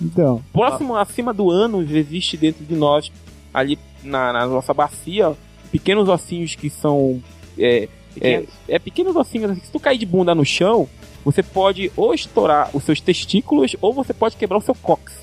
Então, 0.00 0.42
próximo, 0.52 0.96
acima 0.96 1.32
do 1.32 1.48
ânus, 1.48 1.90
existe 1.90 2.36
dentro 2.36 2.64
de 2.64 2.74
nós, 2.74 3.10
ali 3.54 3.78
na, 4.02 4.32
na 4.32 4.46
nossa 4.46 4.74
bacia, 4.74 5.34
pequenos 5.70 6.08
ossinhos 6.08 6.54
que 6.54 6.68
são. 6.68 7.22
É, 7.56 7.88
é, 8.20 8.40
Pequenos. 8.40 8.48
é 8.68 8.78
pequenos 8.78 9.16
ossinhos. 9.16 9.50
assim, 9.50 9.60
Se 9.62 9.72
tu 9.72 9.80
cair 9.80 9.96
de 9.96 10.04
bunda 10.04 10.34
no 10.34 10.44
chão, 10.44 10.86
você 11.24 11.42
pode 11.42 11.90
ou 11.96 12.12
estourar 12.14 12.70
os 12.74 12.82
seus 12.84 13.00
testículos 13.00 13.76
ou 13.80 13.92
você 13.92 14.12
pode 14.12 14.36
quebrar 14.36 14.58
o 14.58 14.62
seu 14.62 14.74
cóccix. 14.74 15.14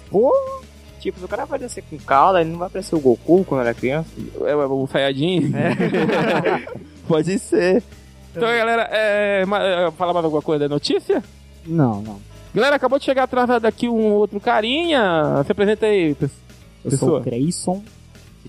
Tipo, 0.99 1.17
se 1.19 1.25
o 1.25 1.27
cara 1.29 1.45
vai 1.45 1.57
descer 1.57 1.83
com 1.89 1.97
cauda, 1.97 2.41
ele 2.41 2.49
não 2.51 2.59
vai 2.59 2.69
parecer 2.69 2.93
o 2.95 2.99
Goku 2.99 3.45
quando 3.45 3.61
era 3.61 3.73
criança. 3.73 4.09
É, 4.41 4.51
é, 4.51 4.55
o 4.55 4.85
Sayajin? 4.87 5.51
pode 7.07 7.39
ser. 7.39 7.81
Então, 8.31 8.47
galera, 8.47 8.87
é, 8.91 9.45
ma- 9.45 9.63
é, 9.63 9.91
fala 9.91 10.13
mais 10.13 10.23
alguma 10.25 10.41
coisa 10.41 10.67
da 10.67 10.73
notícia? 10.73 11.23
não, 11.65 12.01
não. 12.01 12.19
Galera, 12.53 12.77
acabou 12.77 12.97
de 12.97 13.05
chegar 13.05 13.23
atrasado 13.23 13.65
aqui 13.65 13.87
um 13.87 14.11
outro 14.13 14.39
carinha. 14.39 15.43
Se 15.45 15.51
apresenta 15.51 15.85
aí, 15.85 16.09
Eu 16.19 16.29
pessoa. 16.89 17.11
sou 17.11 17.17
o 17.19 17.21
Creyson. 17.21 17.83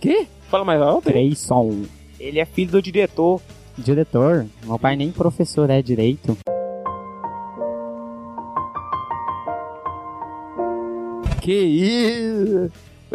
Quê? 0.01 0.27
Fala 0.51 0.65
mais 0.65 0.81
alto. 0.81 1.03
Creyson. 1.11 1.83
Ele 2.19 2.39
é 2.41 2.47
filho 2.47 2.71
do 2.73 2.81
diretor. 2.83 3.43
Diretor. 3.77 4.47
Meu 4.65 4.79
pai 4.79 4.97
nem 4.97 5.13
professor 5.13 5.69
é 5.69 5.83
direito. 5.83 6.35
Que 11.41 11.53
isso? 11.53 12.71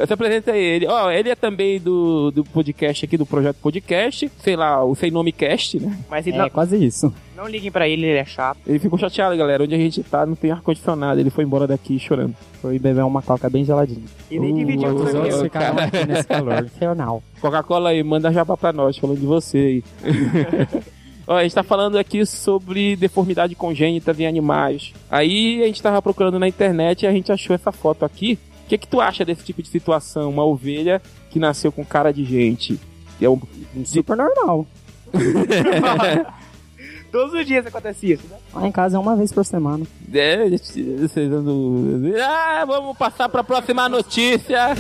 Se 0.06 0.12
apresenta 0.14 0.52
aí 0.52 0.62
ele. 0.62 0.88
Ó, 0.88 1.10
ele 1.10 1.30
é 1.30 1.36
também 1.36 1.80
do, 1.80 2.30
do 2.30 2.44
podcast 2.44 3.06
aqui, 3.06 3.16
do 3.16 3.26
Projeto 3.26 3.56
Podcast. 3.62 4.30
Sei 4.40 4.54
lá, 4.58 4.84
o 4.84 4.94
Sem 4.94 5.10
Nome 5.10 5.32
Cast, 5.32 5.80
né? 5.80 5.98
Mas 6.10 6.28
ele 6.28 6.36
É, 6.36 6.40
não, 6.42 6.50
quase 6.50 6.84
isso. 6.84 7.14
não 7.34 7.48
liguem 7.48 7.72
pra 7.72 7.88
ele, 7.88 8.06
ele 8.06 8.18
é 8.20 8.26
chato. 8.26 8.58
Ele 8.68 8.78
ficou 8.78 9.00
chateado, 9.00 9.38
galera. 9.38 9.64
Onde 9.64 9.74
a 9.74 9.78
gente 9.78 10.04
tá 10.04 10.26
não 10.26 10.36
tem 10.36 10.52
ar-condicionado. 10.52 11.18
Ele 11.22 11.30
foi 11.30 11.46
embora 11.46 11.66
daqui 11.66 11.98
chorando. 11.98 12.36
Foi 12.62 12.78
beber 12.78 13.06
uma 13.06 13.22
coca 13.22 13.50
bem 13.50 13.64
geladinha. 13.64 14.04
E 14.30 14.38
nem 14.38 14.52
Uh, 14.52 14.58
dividiu 14.58 14.90
os 14.96 15.12
com 15.12 15.18
outros 15.18 15.36
eu. 15.38 15.44
ficaram 15.44 15.78
aqui 15.80 16.06
nesse 16.06 16.28
calor 16.28 16.60
infernal. 16.66 17.24
Coca-Cola 17.40 17.92
aí, 17.92 18.04
manda 18.04 18.34
jabá 18.34 18.58
pra 18.58 18.74
nós, 18.74 18.98
falando 18.98 19.20
de 19.22 19.26
você 19.26 19.58
aí. 19.58 19.84
Ó, 21.28 21.36
a 21.36 21.44
gente 21.44 21.56
tá 21.56 21.64
falando 21.64 21.98
aqui 21.98 22.26
sobre 22.26 22.96
deformidade 22.96 23.56
congênita 23.56 24.16
em 24.18 24.28
animais. 24.28 24.94
Aí 25.10 25.64
a 25.64 25.66
gente 25.68 25.82
tava 25.82 26.02
procurando 26.02 26.38
na 26.40 26.48
internet 26.48 27.04
e 27.04 27.08
a 27.08 27.12
gente 27.12 27.32
achou 27.32 27.56
essa 27.56 27.72
foto 27.72 28.06
aqui. 28.06 28.38
O 28.66 28.68
que, 28.68 28.78
que 28.78 28.88
tu 28.88 29.00
acha 29.02 29.24
desse 29.26 29.44
tipo 29.44 29.62
de 29.62 29.70
situação? 29.70 30.30
Uma 30.30 30.44
ovelha 30.46 31.02
que 31.30 31.40
nasceu 31.40 31.72
com 31.72 31.84
cara 31.86 32.12
de 32.12 32.24
gente. 32.24 32.80
E 33.20 33.26
é 33.26 33.30
um... 33.30 33.40
Super 33.86 34.16
normal. 34.18 34.66
Todos 37.12 37.34
os 37.34 37.46
dias 37.46 37.66
acontece 37.66 38.12
isso, 38.12 38.24
né? 38.30 38.36
Lá 38.54 38.68
em 38.68 38.72
casa 38.72 38.98
é 38.98 39.00
uma 39.00 39.16
vez 39.16 39.32
por 39.32 39.46
semana. 39.46 39.86
É, 40.14 40.50
vocês 40.50 41.32
andam- 41.32 42.02
Ah, 42.22 42.66
vamos 42.66 42.98
passar 42.98 43.30
pra 43.30 43.44
próxima 43.44 43.88
notícia. 43.88 44.76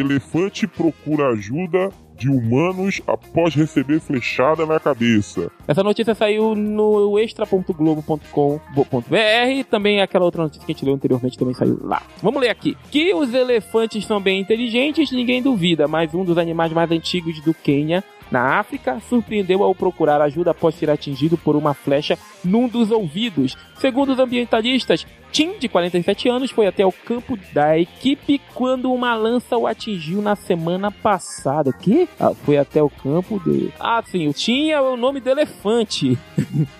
Elefante 0.00 0.66
procura 0.66 1.28
ajuda 1.28 1.90
de 2.16 2.28
humanos 2.28 3.00
após 3.06 3.54
receber 3.54 4.00
flechada 4.00 4.64
na 4.64 4.78
cabeça. 4.78 5.50
Essa 5.66 5.82
notícia 5.82 6.14
saiu 6.14 6.54
no 6.54 7.18
extra.globo.com.br. 7.18 9.64
Também 9.68 10.00
aquela 10.00 10.24
outra 10.24 10.44
notícia 10.44 10.64
que 10.64 10.70
a 10.70 10.74
gente 10.74 10.84
leu 10.84 10.94
anteriormente 10.94 11.36
também 11.36 11.54
saiu 11.54 11.78
lá. 11.82 12.02
Vamos 12.22 12.40
ler 12.40 12.50
aqui. 12.50 12.76
Que 12.90 13.12
os 13.12 13.34
elefantes 13.34 14.06
são 14.06 14.20
bem 14.20 14.40
inteligentes, 14.40 15.10
ninguém 15.10 15.42
duvida, 15.42 15.88
mas 15.88 16.14
um 16.14 16.24
dos 16.24 16.38
animais 16.38 16.72
mais 16.72 16.90
antigos 16.90 17.40
do 17.40 17.52
Quênia 17.52 18.04
na 18.32 18.58
África, 18.58 18.98
surpreendeu 19.08 19.62
ao 19.62 19.74
procurar 19.74 20.20
ajuda 20.22 20.52
após 20.52 20.74
ser 20.74 20.90
atingido 20.90 21.36
por 21.36 21.54
uma 21.54 21.74
flecha 21.74 22.18
num 22.42 22.66
dos 22.66 22.90
ouvidos. 22.90 23.56
Segundo 23.78 24.12
os 24.12 24.18
ambientalistas, 24.18 25.06
Tim, 25.30 25.58
de 25.58 25.68
47 25.68 26.28
anos, 26.28 26.50
foi 26.50 26.66
até 26.66 26.84
o 26.84 26.92
campo 26.92 27.38
da 27.52 27.78
equipe 27.78 28.40
quando 28.54 28.92
uma 28.92 29.14
lança 29.14 29.56
o 29.56 29.66
atingiu 29.66 30.22
na 30.22 30.34
semana 30.34 30.90
passada. 30.90 31.72
Que? 31.72 32.08
Ah, 32.18 32.34
foi 32.34 32.56
até 32.56 32.82
o 32.82 32.88
campo 32.88 33.38
dele. 33.38 33.72
Ah, 33.78 34.02
sim, 34.04 34.26
o 34.28 34.32
Tim 34.32 34.70
é 34.70 34.80
o 34.80 34.96
nome 34.96 35.20
do 35.20 35.28
elefante. 35.28 36.18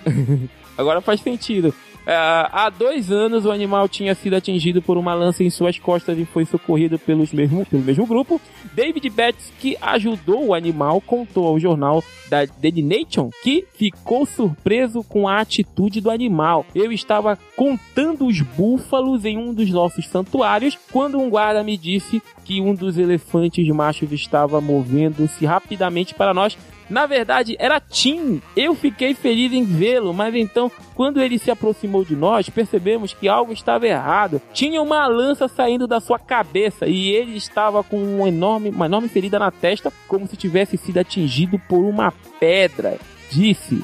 Agora 0.75 1.01
faz 1.01 1.21
sentido. 1.21 1.73
Uh, 2.03 2.51
há 2.51 2.69
dois 2.69 3.11
anos 3.11 3.45
o 3.45 3.51
animal 3.51 3.87
tinha 3.87 4.13
sido 4.13 4.35
atingido 4.35 4.81
por 4.81 4.97
uma 4.97 5.13
lança 5.13 5.41
em 5.41 5.49
suas 5.49 5.79
costas 5.79 6.19
e 6.19 6.25
foi 6.25 6.43
socorrido 6.43 6.99
pelos 6.99 7.31
mesmo, 7.31 7.65
pelo 7.65 7.81
mesmo 7.81 8.05
grupo. 8.05 8.41
David 8.73 9.09
Betts, 9.09 9.53
que 9.57 9.77
ajudou 9.81 10.47
o 10.47 10.53
animal, 10.53 10.99
contou 10.99 11.47
ao 11.47 11.59
jornal 11.59 12.03
da 12.29 12.45
Daily 12.45 12.81
Nation 12.81 13.29
que 13.41 13.65
ficou 13.73 14.25
surpreso 14.25 15.01
com 15.03 15.27
a 15.27 15.39
atitude 15.39 16.01
do 16.01 16.11
animal. 16.11 16.65
Eu 16.75 16.91
estava 16.91 17.37
contando 17.55 18.25
os 18.25 18.41
búfalos 18.41 19.23
em 19.23 19.37
um 19.37 19.53
dos 19.53 19.69
nossos 19.69 20.05
santuários 20.07 20.77
quando 20.91 21.19
um 21.19 21.29
guarda 21.29 21.63
me 21.63 21.77
disse 21.77 22.21
que 22.43 22.59
um 22.59 22.75
dos 22.75 22.97
elefantes 22.97 23.65
machos 23.69 24.11
estava 24.11 24.59
movendo-se 24.59 25.45
rapidamente 25.45 26.13
para 26.13 26.33
nós 26.33 26.57
na 26.93 27.07
verdade, 27.07 27.55
era 27.57 27.79
Tim. 27.79 28.39
Eu 28.55 28.75
fiquei 28.75 29.15
feliz 29.15 29.51
em 29.51 29.65
vê-lo, 29.65 30.13
mas 30.13 30.35
então, 30.35 30.71
quando 30.93 31.19
ele 31.19 31.39
se 31.39 31.49
aproximou 31.49 32.05
de 32.05 32.15
nós, 32.15 32.47
percebemos 32.49 33.13
que 33.13 33.27
algo 33.27 33.51
estava 33.51 33.87
errado. 33.87 34.39
Tinha 34.53 34.79
uma 34.79 35.07
lança 35.07 35.47
saindo 35.47 35.87
da 35.87 35.99
sua 35.99 36.19
cabeça 36.19 36.85
e 36.85 37.09
ele 37.09 37.35
estava 37.35 37.83
com 37.83 38.27
enorme, 38.27 38.69
uma 38.69 38.85
enorme 38.85 39.09
ferida 39.09 39.39
na 39.39 39.49
testa, 39.49 39.91
como 40.07 40.27
se 40.27 40.37
tivesse 40.37 40.77
sido 40.77 40.99
atingido 40.99 41.57
por 41.67 41.83
uma 41.83 42.13
pedra. 42.39 42.99
Disse. 43.31 43.83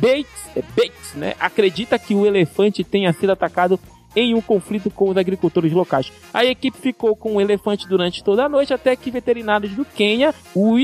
Bates, 0.00 0.56
é 0.56 0.62
Bates, 0.76 1.14
né? 1.14 1.34
Acredita 1.38 2.00
que 2.00 2.14
o 2.16 2.26
elefante 2.26 2.82
tenha 2.82 3.12
sido 3.12 3.30
atacado 3.30 3.78
em 4.14 4.34
um 4.34 4.40
conflito 4.40 4.90
com 4.90 5.10
os 5.10 5.16
agricultores 5.16 5.72
locais. 5.72 6.12
A 6.32 6.44
equipe 6.44 6.76
ficou 6.76 7.14
com 7.16 7.36
o 7.36 7.40
elefante 7.40 7.88
durante 7.88 8.22
toda 8.22 8.44
a 8.44 8.48
noite 8.48 8.72
até 8.72 8.94
que 8.96 9.10
veterinários 9.10 9.72
do 9.72 9.84
Quênia, 9.84 10.34
o 10.54 10.76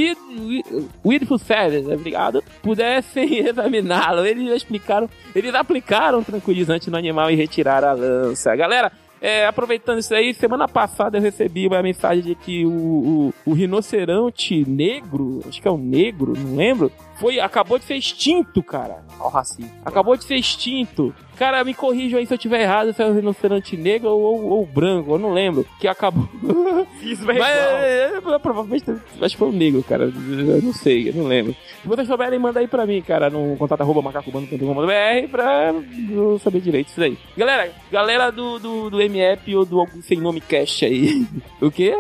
Wilful 1.05 1.39
Service, 1.39 1.91
obrigado, 1.93 2.43
pudessem 2.63 3.39
examiná-lo. 3.47 4.25
Eles 4.27 4.51
explicaram, 4.55 5.09
eles 5.35 5.55
aplicaram 5.55 6.23
tranquilizante 6.23 6.91
no 6.91 6.97
animal 6.97 7.31
e 7.31 7.35
retiraram 7.35 7.89
a 7.89 7.93
lança. 7.93 8.55
Galera, 8.55 8.93
é, 9.21 9.47
aproveitando 9.47 9.99
isso 9.99 10.15
aí, 10.15 10.35
semana 10.35 10.69
passada 10.69 11.17
eu 11.17 11.23
recebi 11.23 11.67
uma 11.67 11.83
mensagem 11.83 12.23
de 12.23 12.35
que 12.35 12.67
o, 12.67 12.71
o, 12.71 13.35
o, 13.47 13.53
rinoceronte 13.55 14.65
negro, 14.69 15.41
acho 15.49 15.61
que 15.61 15.67
é 15.67 15.71
o 15.71 15.79
negro, 15.79 16.35
não 16.37 16.57
lembro, 16.57 16.93
foi, 17.17 17.41
acabou 17.41 17.79
de 17.79 17.87
ser 17.87 17.97
extinto, 17.97 18.63
cara. 18.63 19.03
Ao 19.19 19.31
racismo. 19.31 19.71
Acabou 19.85 20.17
de 20.17 20.25
ser 20.25 20.37
extinto. 20.37 21.15
Cara, 21.37 21.63
me 21.65 21.75
corrijam 21.75 22.19
aí 22.19 22.27
se 22.27 22.33
eu 22.33 22.39
tiver 22.39 22.63
errado, 22.63 22.93
se 22.93 23.03
é 23.03 23.07
o 23.07 23.13
rinoceronte 23.13 23.77
negro 23.77 24.09
ou, 24.09 24.21
ou, 24.21 24.45
ou 24.51 24.67
branco, 24.67 25.13
eu 25.13 25.19
não 25.19 25.33
lembro. 25.33 25.67
Que 25.79 25.87
acabou. 25.87 26.29
Fiz 26.99 27.21
Mas, 27.21 27.39
é, 27.39 28.13
é, 28.17 28.39
provavelmente, 28.39 28.91
acho 28.91 29.35
que 29.35 29.37
foi 29.37 29.49
o 29.49 29.53
negro, 29.53 29.83
cara. 29.83 30.05
Eu 30.05 30.63
não 30.63 30.73
sei, 30.73 31.11
eu 31.11 31.15
não 31.15 31.25
lembro. 31.25 31.55
Se 31.83 31.89
vocês 31.89 32.09
souberem, 32.09 32.39
manda 32.39 32.61
aí 32.61 32.67
pra 32.67 32.87
mim, 32.87 33.03
cara, 33.03 33.29
no 33.29 33.57
contato 33.57 33.83
arroba 33.83 34.03
macacobando.com.br 34.03 35.31
pra 35.31 35.75
eu 36.11 36.39
saber 36.39 36.61
direito 36.61 36.89
isso 36.89 37.01
daí. 37.01 37.19
Galera, 37.37 37.71
galera 37.91 38.31
do, 38.33 38.59
do, 38.59 38.91
do 38.91 39.01
MF 39.01 39.55
ou 39.57 39.65
do 39.65 39.87
Sem 40.03 40.19
Nome 40.19 40.41
Cast 40.41 40.85
aí. 40.85 41.27
o 41.61 41.71
quê? 41.71 41.95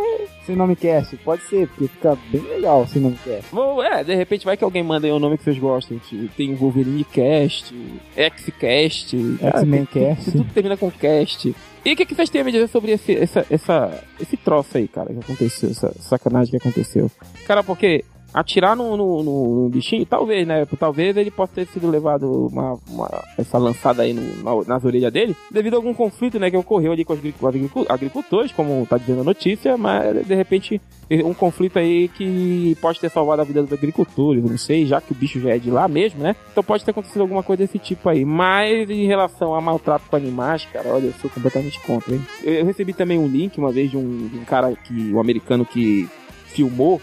Sem 0.46 0.54
Nome 0.54 0.76
Cast, 0.76 1.16
pode 1.18 1.42
ser, 1.42 1.66
porque 1.68 1.88
fica 1.88 2.16
bem 2.30 2.40
legal 2.42 2.87
Sem 2.87 3.02
Nome 3.02 3.18
Cast. 3.24 3.52
Bom, 3.52 3.82
é, 3.82 4.04
de 4.04 4.14
repente 4.14 4.44
vai 4.44 4.56
que 4.56 4.62
alguém 4.62 4.82
manda 4.82 5.06
aí 5.06 5.12
o 5.12 5.18
nome 5.18 5.37
que 5.37 5.42
vocês 5.42 5.59
gostam. 5.59 6.00
Tem 6.37 6.54
o 6.54 6.56
Wolverine 6.56 7.04
Cast, 7.04 7.74
X-Cast, 8.16 9.16
X-Men 9.42 9.87
Cast. 9.87 10.30
Tudo 10.30 10.52
termina 10.54 10.76
com 10.76 10.90
cast. 10.90 11.54
E 11.85 11.92
o 11.92 11.96
que, 11.96 12.06
que 12.06 12.14
vocês 12.14 12.30
têm 12.30 12.40
a 12.40 12.44
me 12.44 12.52
dizer 12.52 12.68
sobre 12.68 12.92
esse, 12.92 13.16
essa, 13.16 13.46
essa, 13.50 14.04
esse 14.20 14.37
troço 14.37 14.76
aí, 14.76 14.88
cara, 14.88 15.12
que 15.12 15.20
aconteceu, 15.20 15.70
essa 15.70 15.92
sacanagem 16.00 16.50
que 16.50 16.56
aconteceu? 16.56 17.11
Cara, 17.46 17.62
porque 17.62 18.04
atirar 18.37 18.77
no, 18.77 18.99
no, 18.99 19.22
no, 19.22 19.68
bichinho, 19.70 20.05
talvez, 20.05 20.46
né? 20.46 20.66
Talvez 20.79 21.16
ele 21.16 21.31
possa 21.31 21.55
ter 21.55 21.66
sido 21.68 21.88
levado 21.88 22.49
uma, 22.53 22.79
uma 22.87 23.25
essa 23.38 23.57
lançada 23.57 24.03
aí 24.03 24.12
no, 24.12 24.62
nas 24.64 24.85
orelhas 24.85 25.11
dele, 25.11 25.35
devido 25.51 25.72
a 25.72 25.77
algum 25.79 25.94
conflito, 25.94 26.38
né, 26.38 26.51
que 26.51 26.57
ocorreu 26.57 26.92
ali 26.92 27.03
com 27.03 27.14
os 27.14 27.90
agricultores, 27.90 28.53
como 28.53 28.87
tá 28.87 28.99
dizendo 28.99 29.22
a 29.22 29.25
notícia, 29.25 29.79
mas 29.79 30.27
de 30.27 30.35
repente 30.35 30.79
um 31.25 31.33
conflito 31.33 31.79
aí 31.79 32.09
que 32.09 32.77
pode 32.79 33.01
ter 33.01 33.09
salvado 33.11 33.40
a 33.40 33.44
vida 33.44 33.62
dos 33.62 33.72
agricultores, 33.72 34.44
não 34.44 34.59
sei, 34.59 34.85
já 34.85 35.01
que 35.01 35.12
o 35.12 35.14
bicho 35.14 35.40
já 35.40 35.55
é 35.55 35.59
de 35.59 35.70
lá 35.70 35.88
mesmo, 35.88 36.22
né? 36.22 36.37
Então 36.53 36.62
pode 36.62 36.85
ter 36.85 36.90
acontecido 36.90 37.22
alguma 37.22 37.42
coisa 37.42 37.62
desse 37.64 37.79
tipo 37.79 38.07
aí. 38.07 38.22
Mas 38.22 38.90
em 38.90 39.07
relação 39.07 39.55
a 39.55 39.61
maltrato 39.62 40.11
com 40.11 40.16
animais, 40.16 40.66
cara, 40.70 40.90
olha, 40.90 41.07
eu 41.07 41.12
sou 41.22 41.31
completamente 41.31 41.81
contra, 41.81 42.14
hein? 42.14 42.20
Eu, 42.42 42.55
eu 42.55 42.66
recebi 42.66 42.92
também 42.92 43.18
um 43.18 43.27
link 43.27 43.57
uma 43.57 43.72
vez 43.72 43.90
de 43.90 43.96
um, 43.96 44.29
de 44.29 44.37
um 44.37 44.44
cara 44.44 44.75
que, 44.77 45.14
um 45.14 45.20
americano 45.20 45.64
que 45.64 46.07
filmou 46.49 47.01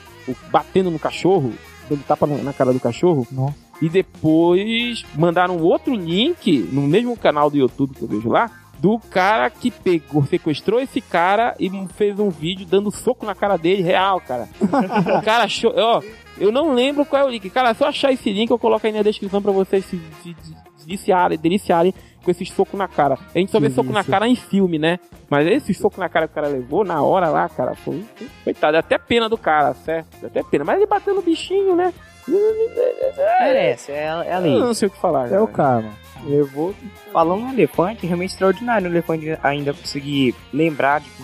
batendo 0.51 0.91
no 0.91 0.99
cachorro, 0.99 1.53
dando 1.89 2.03
tapa 2.03 2.25
na 2.27 2.53
cara 2.53 2.73
do 2.73 2.79
cachorro. 2.79 3.27
Nossa. 3.31 3.55
E 3.81 3.89
depois 3.89 5.03
mandaram 5.15 5.57
outro 5.59 5.93
link 5.93 6.69
no 6.71 6.83
mesmo 6.83 7.17
canal 7.17 7.49
do 7.49 7.57
YouTube 7.57 7.95
que 7.95 8.01
eu 8.01 8.07
vejo 8.07 8.29
lá, 8.29 8.49
do 8.79 8.99
cara 8.99 9.49
que 9.49 9.71
pegou, 9.71 10.25
sequestrou 10.25 10.79
esse 10.79 10.99
cara 11.01 11.55
e 11.59 11.69
fez 11.95 12.19
um 12.19 12.29
vídeo 12.29 12.65
dando 12.65 12.91
soco 12.91 13.25
na 13.25 13.33
cara 13.33 13.57
dele, 13.57 13.81
real, 13.81 14.21
cara. 14.21 14.47
o 14.61 15.21
cara 15.23 15.45
achou, 15.45 15.73
ó, 15.75 16.01
eu 16.37 16.51
não 16.51 16.73
lembro 16.73 17.05
qual 17.05 17.21
é 17.21 17.25
o 17.25 17.29
link. 17.29 17.49
Cara, 17.49 17.73
se 17.73 17.83
eu 17.83 17.87
achar 17.87 18.11
esse 18.11 18.31
link, 18.31 18.49
eu 18.49 18.59
coloco 18.59 18.85
aí 18.85 18.93
na 18.93 19.01
descrição 19.01 19.41
pra 19.41 19.51
vocês 19.51 19.85
se, 19.85 19.99
se, 20.21 20.35
se 20.43 20.85
deliciarem, 20.85 21.37
deliciarem 21.37 21.93
com 22.23 22.31
esses 22.31 22.49
socos 22.49 22.77
na 22.77 22.87
cara. 22.87 23.17
A 23.33 23.37
gente 23.37 23.51
só 23.51 23.59
vê 23.59 23.69
soco 23.69 23.91
na 23.91 24.03
cara 24.03 24.27
em 24.27 24.35
filme, 24.35 24.79
né? 24.79 24.99
Mas 25.29 25.47
esse 25.47 25.73
soco 25.73 25.99
na 25.99 26.09
cara 26.09 26.27
que 26.27 26.31
o 26.31 26.35
cara 26.35 26.47
levou, 26.47 26.83
na 26.83 27.01
hora 27.01 27.29
lá, 27.29 27.47
cara, 27.49 27.75
foi. 27.75 28.03
Coitado, 28.43 28.77
é 28.77 28.79
até 28.79 28.97
pena 28.97 29.27
do 29.27 29.37
cara, 29.37 29.73
certo? 29.73 30.07
É 30.23 30.27
até 30.27 30.43
pena. 30.43 30.63
Mas 30.63 30.77
ele 30.77 30.87
bateu 30.87 31.13
no 31.13 31.21
bichinho, 31.21 31.75
né? 31.75 31.93
Merece, 32.27 33.91
é, 33.91 34.05
é 34.05 34.33
a 34.33 34.39
lei. 34.39 34.53
Eu 34.53 34.59
não 34.59 34.73
sei 34.73 34.87
o 34.87 34.91
que 34.91 34.97
falar. 34.97 35.27
É 35.27 35.29
cara. 35.31 35.43
o 35.43 35.47
karma. 35.47 35.91
Levou. 36.25 36.73
Falando 37.11 37.41
no 37.41 37.53
elefante, 37.53 38.07
realmente 38.07 38.31
extraordinário 38.31 38.87
o 38.87 38.91
elefante 38.91 39.37
ainda 39.43 39.73
conseguir 39.73 40.33
lembrar 40.53 41.01
de 41.01 41.09
que 41.09 41.23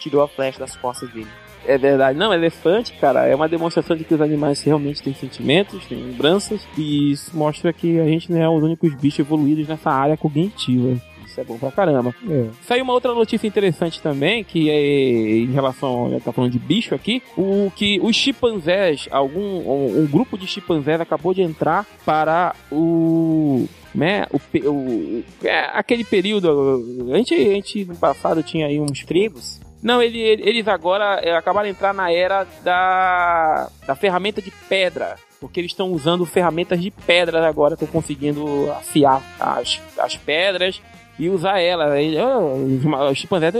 tirou 0.00 0.22
a 0.22 0.28
flecha 0.28 0.58
das 0.58 0.74
costas 0.76 1.08
dele. 1.10 1.28
É 1.66 1.78
verdade. 1.78 2.18
Não, 2.18 2.32
elefante, 2.32 2.92
cara, 2.94 3.26
é 3.26 3.34
uma 3.34 3.48
demonstração 3.48 3.96
de 3.96 4.04
que 4.04 4.14
os 4.14 4.20
animais 4.20 4.62
realmente 4.62 5.02
têm 5.02 5.14
sentimentos, 5.14 5.86
têm 5.86 6.02
lembranças, 6.02 6.66
e 6.76 7.12
isso 7.12 7.36
mostra 7.36 7.72
que 7.72 8.00
a 8.00 8.04
gente 8.04 8.32
não 8.32 8.40
é 8.40 8.48
os 8.48 8.62
únicos 8.62 8.94
bichos 8.94 9.20
evoluídos 9.20 9.68
nessa 9.68 9.90
área 9.90 10.16
cognitiva. 10.16 11.00
Isso 11.32 11.40
é 11.40 11.44
bom 11.44 11.56
pra 11.56 11.72
caramba. 11.72 12.14
É. 12.28 12.48
Saiu 12.60 12.84
uma 12.84 12.92
outra 12.92 13.14
notícia 13.14 13.46
interessante 13.46 14.02
também, 14.02 14.44
que 14.44 14.68
é 14.68 15.38
em 15.38 15.50
relação, 15.50 16.10
já 16.10 16.20
tá 16.20 16.30
falando 16.30 16.52
de 16.52 16.58
bicho 16.58 16.94
aqui, 16.94 17.22
o 17.38 17.72
que 17.74 17.98
os 18.02 18.14
chimpanzés, 18.14 19.08
algum 19.10 19.40
um, 19.40 20.02
um 20.02 20.06
grupo 20.06 20.36
de 20.36 20.46
chimpanzés 20.46 21.00
acabou 21.00 21.32
de 21.32 21.40
entrar 21.40 21.86
para 22.04 22.54
o 22.70 23.66
né, 23.94 24.26
o, 24.30 24.38
o 24.68 25.24
é, 25.42 25.70
aquele 25.72 26.04
período, 26.04 27.08
a 27.12 27.16
gente, 27.16 27.34
a 27.34 27.54
gente 27.54 27.84
no 27.84 27.96
passado 27.96 28.42
tinha 28.42 28.66
aí 28.66 28.78
uns 28.78 29.02
Tribos? 29.04 29.61
Não, 29.82 30.00
ele, 30.00 30.20
eles 30.20 30.68
agora 30.68 31.20
é, 31.22 31.34
acabaram 31.34 31.66
de 31.66 31.72
entrar 31.72 31.92
na 31.92 32.10
era 32.12 32.46
da, 32.62 33.68
da 33.84 33.96
ferramenta 33.96 34.40
de 34.40 34.50
pedra. 34.68 35.16
Porque 35.40 35.58
eles 35.58 35.72
estão 35.72 35.90
usando 35.90 36.24
ferramentas 36.24 36.80
de 36.80 36.92
pedra 36.92 37.46
agora, 37.48 37.74
estão 37.74 37.88
conseguindo 37.88 38.70
afiar 38.70 39.20
as, 39.40 39.80
as 39.98 40.16
pedras 40.16 40.80
e 41.18 41.28
usar 41.28 41.58
elas. 41.58 41.90
Aí, 41.90 42.16
oh, 42.16 43.10
o 43.10 43.14
chimpanzé 43.14 43.50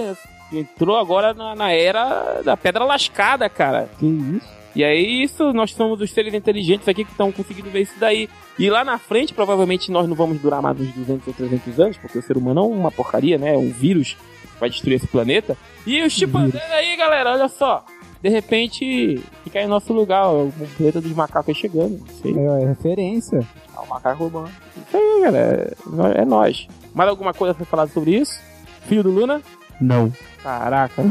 entrou 0.53 0.97
agora 0.97 1.35
na, 1.35 1.57
na 1.57 1.73
era 1.73 2.41
da 2.45 2.57
pedra 2.57 2.85
lascada, 2.85 3.49
cara. 3.49 3.89
Que 3.99 4.07
isso? 4.07 4.63
E 4.77 4.85
aí, 4.85 5.23
isso, 5.23 5.53
nós 5.53 5.73
somos 5.73 6.01
os 6.01 6.11
seres 6.13 6.33
inteligentes 6.33 6.89
aqui 6.89 7.05
que 7.05 7.11
estão 7.11 7.33
conseguindo 7.33 7.69
ver 7.69 7.83
isso 7.83 7.99
daí. 7.99 8.29
E 8.57 8.71
lá 8.71 8.85
na 8.85 8.97
frente, 8.97 9.35
provavelmente, 9.35 9.91
nós 9.91 10.09
não 10.09 10.15
vamos 10.15 10.41
durar 10.41 10.63
mais 10.63 10.81
uns 10.81 10.93
200 10.93 11.27
ou 11.27 11.35
300 11.35 11.81
anos, 11.81 11.97
porque 11.99 12.17
o 12.17 12.23
ser 12.23 12.37
humano 12.37 12.61
é 12.61 12.65
uma 12.65 12.93
porcaria, 12.93 13.37
né? 13.37 13.55
É 13.55 13.59
um 13.59 13.71
vírus 13.71 14.17
vai 14.63 14.71
destruir 14.71 14.95
esse 14.95 15.09
planeta. 15.09 15.57
E 15.85 16.01
os 16.03 16.13
chimpanzés 16.13 16.71
aí, 16.71 16.97
galera, 16.97 17.33
olha 17.33 17.49
só. 17.49 17.85
De 18.23 18.29
repente, 18.29 19.21
fica 19.43 19.59
aí 19.59 19.65
no 19.65 19.71
nosso 19.73 19.93
lugar, 19.93 20.29
ó, 20.29 20.45
o 20.45 20.53
planeta 20.77 21.01
dos 21.01 21.11
macacos 21.13 21.49
aí 21.49 21.55
chegando. 21.61 21.99
Não 21.99 22.07
sei. 22.07 22.33
É, 22.39 22.63
é 22.63 22.67
referência. 22.69 23.41
É 23.77 23.81
o 23.81 23.89
macaco 23.89 24.23
urbano. 24.23 24.49
Isso 24.87 24.97
aí, 24.97 25.21
galera. 25.23 25.77
É, 26.17 26.21
é 26.23 26.25
nós. 26.25 26.69
Mais 26.95 27.11
alguma 27.11 27.35
coisa 27.35 27.53
pra 27.53 27.67
falar 27.67 27.89
sobre 27.89 28.13
isso? 28.13 28.41
Filho 28.87 29.03
do 29.03 29.11
Luna? 29.11 29.43
Não. 29.81 30.13
Caraca. 30.41 31.03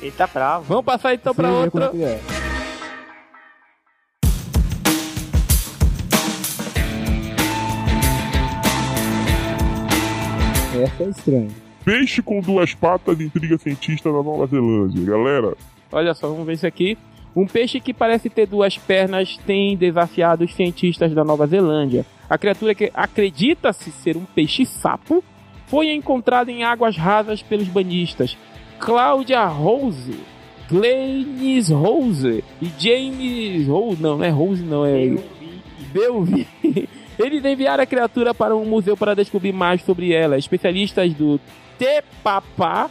Ele 0.00 0.12
tá 0.12 0.28
bravo. 0.28 0.64
Vamos 0.68 0.84
passar 0.84 1.12
então 1.14 1.34
pra 1.34 1.50
outra. 1.50 1.90
é 1.94 2.02
é. 2.02 2.20
Essa 10.84 11.02
é 11.02 11.08
estranha. 11.08 11.71
Peixe 11.84 12.22
com 12.22 12.40
duas 12.40 12.74
patas 12.74 13.20
intriga 13.20 13.58
cientista 13.58 14.10
da 14.12 14.22
Nova 14.22 14.46
Zelândia. 14.46 15.04
Galera, 15.04 15.54
Olha 15.92 16.14
só, 16.14 16.26
vamos 16.28 16.46
ver 16.46 16.54
isso 16.54 16.66
aqui. 16.66 16.96
Um 17.36 17.46
peixe 17.46 17.80
que 17.80 17.92
parece 17.92 18.30
ter 18.30 18.46
duas 18.46 18.78
pernas 18.78 19.38
tem 19.46 19.76
desafiado 19.76 20.44
os 20.44 20.54
cientistas 20.54 21.14
da 21.14 21.22
Nova 21.22 21.46
Zelândia. 21.46 22.06
A 22.28 22.38
criatura 22.38 22.74
que 22.74 22.90
acredita-se 22.94 23.90
ser 23.90 24.16
um 24.16 24.24
peixe-sapo 24.24 25.22
foi 25.66 25.92
encontrada 25.92 26.50
em 26.50 26.64
águas 26.64 26.96
rasas 26.96 27.42
pelos 27.42 27.68
banhistas 27.68 28.36
Cláudia 28.78 29.44
Rose, 29.46 30.18
Glennis 30.68 31.68
Rose 31.68 32.42
e 32.60 32.70
James 32.78 33.68
Rose. 33.68 34.02
Não, 34.02 34.18
não 34.18 34.24
é 34.24 34.30
Rose, 34.30 34.62
não, 34.62 34.84
é 34.84 35.14
Belvi. 35.92 36.48
Eles 37.18 37.44
enviaram 37.44 37.82
a 37.82 37.86
criatura 37.86 38.34
para 38.34 38.56
um 38.56 38.64
museu 38.64 38.96
para 38.96 39.14
descobrir 39.14 39.52
mais 39.52 39.82
sobre 39.82 40.12
ela. 40.12 40.38
Especialistas 40.38 41.12
do 41.14 41.38
Tepapá 41.78 42.90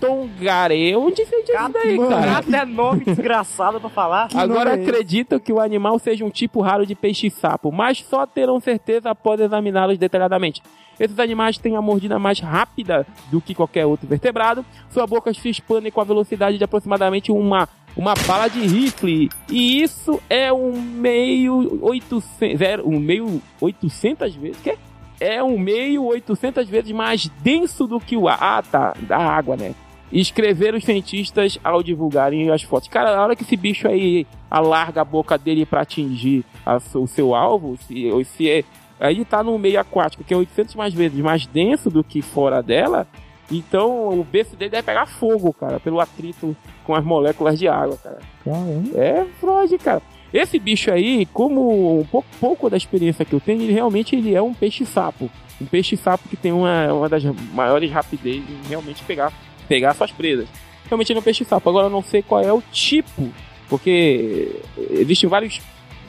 Tongare. 0.00 0.94
Onde 0.96 1.24
você 1.24 1.42
diz 1.42 1.54
isso 1.54 1.68
daí, 1.72 1.98
cara? 1.98 2.38
Até 2.38 2.64
nome 2.64 3.04
desgraçado 3.04 3.80
pra 3.80 3.88
falar. 3.88 4.28
Agora 4.34 4.70
é 4.70 4.74
acreditam 4.74 5.38
que 5.38 5.52
o 5.52 5.60
animal 5.60 5.98
seja 5.98 6.24
um 6.24 6.30
tipo 6.30 6.60
raro 6.60 6.84
de 6.84 6.94
peixe-sapo, 6.94 7.72
mas 7.72 8.04
só 8.04 8.26
terão 8.26 8.60
certeza 8.60 9.10
após 9.10 9.40
examiná-los 9.40 9.96
detalhadamente. 9.96 10.62
Esses 11.00 11.18
animais 11.18 11.58
têm 11.58 11.74
a 11.76 11.82
mordida 11.82 12.18
mais 12.18 12.38
rápida 12.38 13.06
do 13.30 13.40
que 13.40 13.54
qualquer 13.54 13.86
outro 13.86 14.06
vertebrado. 14.06 14.64
Sua 14.90 15.06
boca 15.06 15.32
se 15.32 15.48
expande 15.48 15.90
com 15.90 16.00
a 16.00 16.04
velocidade 16.04 16.58
de 16.58 16.64
aproximadamente 16.64 17.32
uma, 17.32 17.68
uma 17.96 18.14
bala 18.26 18.48
de 18.48 18.60
rifle. 18.60 19.28
E 19.48 19.82
isso 19.82 20.20
é 20.30 20.52
um 20.52 20.80
meio 20.80 21.78
800, 21.82 22.58
zero, 22.58 22.88
um 22.88 23.00
meio 23.00 23.42
800 23.60 24.34
vezes. 24.36 24.60
Que? 24.62 24.76
É 25.24 25.42
um 25.42 25.58
meio 25.58 26.04
800 26.04 26.68
vezes 26.68 26.92
mais 26.92 27.28
denso 27.42 27.86
do 27.86 27.98
que 28.00 28.16
o 28.16 28.28
ar. 28.28 28.38
Ah, 28.40 28.62
tá. 28.62 28.94
Da 29.00 29.16
água, 29.18 29.56
né? 29.56 29.74
E 30.12 30.20
escreveram 30.20 30.78
os 30.78 30.84
cientistas 30.84 31.58
ao 31.64 31.82
divulgarem 31.82 32.50
as 32.50 32.62
fotos. 32.62 32.88
Cara, 32.88 33.16
na 33.16 33.22
hora 33.22 33.34
que 33.34 33.42
esse 33.42 33.56
bicho 33.56 33.88
aí 33.88 34.26
alarga 34.50 35.00
a 35.00 35.04
boca 35.04 35.36
dele 35.38 35.64
pra 35.66 35.80
atingir 35.80 36.44
a- 36.64 36.78
o 36.94 37.06
seu 37.06 37.34
alvo, 37.34 37.76
se, 37.78 38.10
se 38.36 38.48
é, 38.50 38.64
aí 39.00 39.24
tá 39.24 39.42
no 39.42 39.58
meio 39.58 39.80
aquático, 39.80 40.22
que 40.22 40.32
é 40.32 40.36
800 40.36 40.74
mais 40.76 40.94
vezes 40.94 41.18
mais 41.18 41.46
denso 41.46 41.90
do 41.90 42.04
que 42.04 42.22
fora 42.22 42.62
dela, 42.62 43.08
então 43.50 44.18
o 44.18 44.22
berço 44.24 44.54
dele 44.56 44.70
deve 44.70 44.84
pegar 44.84 45.06
fogo, 45.06 45.52
cara, 45.52 45.80
pelo 45.80 45.98
atrito 46.00 46.56
com 46.84 46.94
as 46.94 47.04
moléculas 47.04 47.58
de 47.58 47.66
água, 47.66 47.96
cara. 47.96 48.18
Caramba. 48.44 48.90
É 48.98 49.26
Freud, 49.40 49.78
cara. 49.78 50.02
Esse 50.34 50.58
bicho 50.58 50.90
aí, 50.90 51.26
como 51.26 52.00
um 52.00 52.04
pouco, 52.04 52.28
pouco 52.40 52.68
da 52.68 52.76
experiência 52.76 53.24
que 53.24 53.32
eu 53.32 53.38
tenho, 53.38 53.62
ele 53.62 53.72
realmente 53.72 54.16
ele 54.16 54.34
é 54.34 54.42
um 54.42 54.52
peixe-sapo. 54.52 55.30
Um 55.60 55.64
peixe-sapo 55.64 56.28
que 56.28 56.36
tem 56.36 56.50
uma, 56.50 56.92
uma 56.92 57.08
das 57.08 57.22
maiores 57.54 57.88
rapidez 57.92 58.42
em 58.42 58.68
realmente 58.68 59.04
pegar, 59.04 59.32
pegar 59.68 59.94
suas 59.94 60.10
presas. 60.10 60.48
Realmente 60.88 61.12
ele 61.12 61.20
é 61.20 61.20
um 61.20 61.24
peixe-sapo. 61.24 61.68
Agora 61.68 61.86
eu 61.86 61.90
não 61.90 62.02
sei 62.02 62.20
qual 62.20 62.42
é 62.42 62.52
o 62.52 62.60
tipo, 62.72 63.32
porque 63.68 64.60
existem 64.90 65.30
vários, 65.30 65.60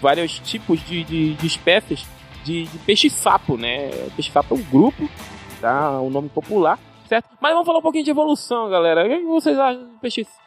vários 0.02 0.40
tipos 0.40 0.84
de, 0.84 1.04
de, 1.04 1.34
de 1.36 1.46
espécies 1.46 2.04
de, 2.44 2.64
de 2.64 2.78
peixe-sapo, 2.80 3.58
né? 3.58 3.92
Peixe-sapo 4.16 4.56
é 4.56 4.58
um 4.58 4.64
grupo, 4.64 5.08
tá? 5.62 6.02
Um 6.02 6.10
nome 6.10 6.30
popular, 6.30 6.80
certo? 7.08 7.30
Mas 7.40 7.52
vamos 7.52 7.68
falar 7.68 7.78
um 7.78 7.84
pouquinho 7.84 8.04
de 8.04 8.10
evolução, 8.10 8.72
galera. 8.72 9.06
O 9.06 9.08
que 9.08 9.24
vocês 9.24 9.60
acham 9.60 9.84
do 9.84 10.00
peixe 10.00 10.26
Ó, 10.26 10.45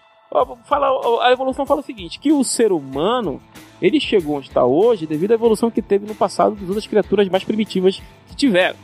Fala, 0.64 1.24
a 1.26 1.32
evolução 1.32 1.64
fala 1.64 1.80
o 1.80 1.84
seguinte, 1.84 2.18
que 2.18 2.30
o 2.32 2.44
ser 2.44 2.70
humano, 2.70 3.40
ele 3.80 3.98
chegou 3.98 4.36
onde 4.36 4.48
está 4.48 4.64
hoje 4.64 5.06
devido 5.06 5.30
à 5.30 5.34
evolução 5.34 5.70
que 5.70 5.80
teve 5.80 6.06
no 6.06 6.14
passado 6.14 6.54
das 6.54 6.68
outras 6.68 6.86
criaturas 6.86 7.28
mais 7.28 7.44
primitivas 7.44 8.02
que 8.28 8.36
tiveram. 8.36 8.76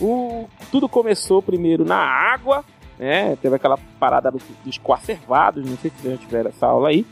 O, 0.00 0.48
tudo 0.70 0.88
começou 0.88 1.42
primeiro 1.42 1.84
na 1.84 1.96
água, 1.96 2.64
né? 2.98 3.36
Teve 3.42 3.56
aquela 3.56 3.76
parada 3.98 4.30
do- 4.30 4.40
dos 4.64 4.78
coacervados, 4.78 5.68
não 5.68 5.76
sei 5.76 5.90
se 5.90 5.96
vocês 6.02 6.14
já 6.14 6.20
tiveram 6.20 6.50
essa 6.50 6.66
aula 6.66 6.88
aí. 6.90 7.04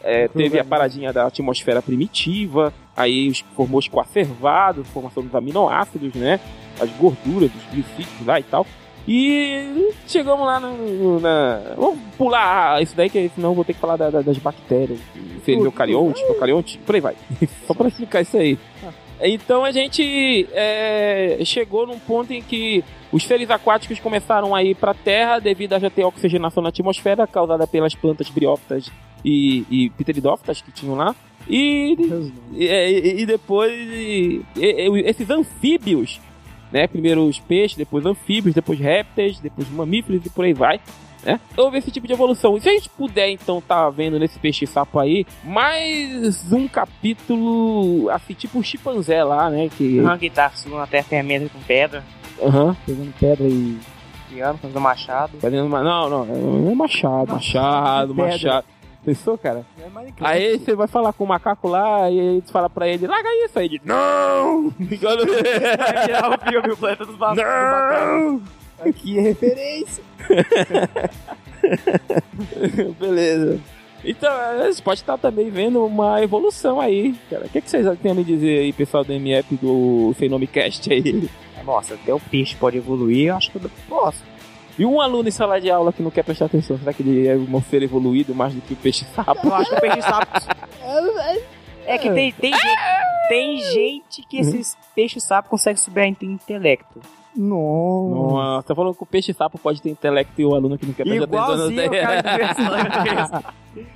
É, 0.00 0.26
teve 0.28 0.58
a 0.58 0.64
paradinha 0.64 1.12
da 1.12 1.26
atmosfera 1.26 1.82
primitiva, 1.82 2.72
aí 2.96 3.28
os, 3.28 3.40
formou 3.54 3.78
os 3.78 3.88
coacervados, 3.88 4.86
formação 4.88 5.22
dos 5.22 5.34
aminoácidos, 5.34 6.14
né? 6.14 6.40
As 6.80 6.88
gorduras, 6.92 7.50
dos 7.50 7.64
glicistos 7.64 8.26
lá 8.26 8.40
e 8.40 8.42
tal. 8.44 8.64
E 9.10 9.90
chegamos 10.06 10.46
lá 10.46 10.60
no, 10.60 11.18
na. 11.18 11.60
Vamos 11.76 11.98
pular 12.18 12.82
isso 12.82 12.94
daí, 12.94 13.08
que 13.08 13.30
senão 13.34 13.50
eu 13.50 13.54
vou 13.54 13.64
ter 13.64 13.72
que 13.72 13.80
falar 13.80 13.96
da- 13.96 14.10
da- 14.10 14.20
das 14.20 14.36
bactérias. 14.36 14.98
Seria 15.44 15.64
eucarionte, 15.64 16.20
eucarionte, 16.22 16.78
por 16.84 16.94
aí 16.94 17.00
vai. 17.00 17.14
Só 17.66 17.72
pra 17.72 17.88
explicar 17.88 18.20
isso 18.20 18.36
aí. 18.36 18.58
Então 19.22 19.64
a 19.64 19.72
gente 19.72 20.46
é, 20.52 21.38
chegou 21.44 21.86
num 21.86 21.98
ponto 21.98 22.32
em 22.32 22.42
que 22.42 22.84
os 23.10 23.24
seres 23.24 23.50
aquáticos 23.50 23.98
começaram 23.98 24.54
a 24.54 24.62
ir 24.62 24.74
para 24.76 24.90
a 24.92 24.94
Terra 24.94 25.38
devido 25.40 25.72
a 25.72 25.78
já 25.78 25.88
ter 25.90 26.04
oxigenação 26.04 26.62
na 26.62 26.68
atmosfera 26.68 27.26
causada 27.26 27.66
pelas 27.66 27.94
plantas 27.94 28.28
briófitas 28.28 28.90
e, 29.24 29.64
e 29.70 29.90
pteridófitas 29.90 30.60
que 30.60 30.70
tinham 30.70 30.94
lá. 30.94 31.16
E, 31.48 31.96
e, 32.54 32.64
e- 32.66 33.22
e 33.22 33.26
depois 33.26 33.72
e- 33.72 34.42
e- 34.54 35.02
esses 35.06 35.28
anfíbios, 35.30 36.20
né? 36.72 36.86
Primeiro 36.86 37.24
os 37.26 37.38
peixes, 37.38 37.76
depois 37.76 38.04
anfíbios, 38.04 38.54
depois 38.54 38.78
répteis, 38.78 39.40
depois 39.40 39.68
mamíferos 39.70 40.24
e 40.24 40.30
por 40.30 40.44
aí 40.44 40.52
vai. 40.52 40.80
Né? 41.24 41.40
Houve 41.56 41.78
esse 41.78 41.90
tipo 41.90 42.06
de 42.06 42.12
evolução. 42.12 42.56
E 42.56 42.60
se 42.60 42.68
a 42.68 42.72
gente 42.72 42.88
puder, 42.90 43.28
então, 43.30 43.60
tá 43.60 43.90
vendo 43.90 44.18
nesse 44.18 44.38
peixe-sapo 44.38 44.98
aí, 44.98 45.26
mais 45.42 46.52
um 46.52 46.68
capítulo, 46.68 48.08
assim, 48.10 48.34
tipo 48.34 48.60
o 48.60 48.62
chimpanzé 48.62 49.24
lá, 49.24 49.50
né? 49.50 49.68
Que. 49.76 49.98
Aham, 49.98 50.16
que 50.16 50.30
tá 50.30 50.50
subindo 50.50 50.78
na 50.78 50.86
terra, 50.86 51.06
tem 51.08 51.20
a 51.20 51.24
mesa 51.24 51.48
com 51.48 51.60
pedra, 51.60 52.04
Aham. 52.42 52.76
Pegando 52.86 53.12
pedra 53.18 53.46
e. 53.46 53.78
criando, 54.28 54.58
fazendo 54.58 54.80
machado. 54.80 55.38
Fazendo. 55.40 55.68
Não, 55.68 56.08
não, 56.08 56.70
é 56.70 56.74
machado, 56.74 57.32
machado, 57.32 58.14
machado. 58.14 58.66
Pensou, 59.08 59.38
cara? 59.38 59.64
É. 59.80 59.88
Aí 60.20 60.58
você 60.58 60.74
vai 60.74 60.86
falar 60.86 61.14
com 61.14 61.24
o 61.24 61.26
macaco 61.26 61.66
lá 61.66 62.10
e 62.10 62.20
aí 62.20 62.42
tu 62.42 62.52
fala 62.52 62.68
pra 62.68 62.86
ele, 62.86 63.06
larga 63.06 63.26
isso 63.42 63.58
aí. 63.58 63.64
Ele, 63.64 63.80
não! 63.82 64.68
Vai 64.78 64.98
tirar 64.98 66.28
o 66.36 66.38
filme, 66.46 66.72
o 66.72 66.76
planeta 66.76 67.06
dos 67.06 67.16
bacana. 67.16 68.18
não! 68.18 68.42
Aqui 68.84 69.18
é 69.18 69.22
referência. 69.22 70.04
Beleza. 73.00 73.58
Então, 74.04 74.30
é, 74.30 74.70
você 74.70 74.82
pode 74.82 75.00
estar 75.00 75.16
também 75.16 75.48
vendo 75.48 75.82
uma 75.86 76.22
evolução 76.22 76.78
aí, 76.78 77.14
cara. 77.30 77.46
O 77.46 77.48
que, 77.48 77.62
que 77.62 77.70
vocês 77.70 77.86
têm 78.00 78.12
a 78.12 78.14
me 78.14 78.24
dizer 78.24 78.58
aí, 78.58 78.74
pessoal 78.74 79.04
do 79.04 79.12
MF 79.14 79.56
do 79.56 80.14
Sem 80.18 80.28
Nome 80.28 80.46
Cast 80.46 80.92
aí? 80.92 81.30
Nossa, 81.64 81.94
até 81.94 82.12
o 82.12 82.20
peixe 82.20 82.54
pode 82.56 82.76
evoluir, 82.76 83.28
eu 83.28 83.36
acho 83.36 83.50
que 83.50 83.56
eu 83.56 83.70
posso. 83.88 84.22
E 84.78 84.86
um 84.86 85.00
aluno 85.00 85.28
em 85.28 85.32
sala 85.32 85.60
de 85.60 85.70
aula 85.70 85.92
que 85.92 86.02
não 86.02 86.10
quer 86.10 86.22
prestar 86.22 86.44
atenção, 86.46 86.78
será 86.78 86.92
que 86.92 87.02
ele 87.02 87.26
é 87.26 87.34
um 87.34 87.60
ser 87.62 87.82
evoluído 87.82 88.34
mais 88.34 88.54
do 88.54 88.60
que 88.60 88.74
o 88.74 88.76
peixe 88.76 89.04
sapo? 89.06 89.48
Eu 89.48 89.54
acho 89.54 89.70
que 89.70 89.76
o 89.76 89.80
peixe 89.80 90.02
sapo. 90.02 90.26
É 91.84 91.98
que 91.98 92.10
tem, 92.10 92.30
tem, 92.32 92.52
gente, 92.52 93.28
tem 93.28 93.62
gente 93.62 94.22
que 94.28 94.38
esses 94.38 94.76
peixes 94.94 95.24
sapo 95.24 95.48
conseguem 95.48 95.82
subir 95.82 96.02
em 96.02 96.16
intelecto. 96.22 97.00
Nossa. 97.38 98.14
Nossa, 98.14 98.66
tá 98.66 98.74
falando 98.74 98.96
que 98.96 99.02
o 99.04 99.06
peixe 99.06 99.32
sapo 99.32 99.58
pode 99.58 99.80
ter 99.80 99.90
intelecto 99.90 100.40
e 100.40 100.44
o 100.44 100.56
aluno 100.56 100.76
que 100.76 100.84
não 100.84 100.92
quer 100.92 101.04
prestar 101.04 101.24
atenção. 101.24 101.76
Igualzinho 101.76 101.90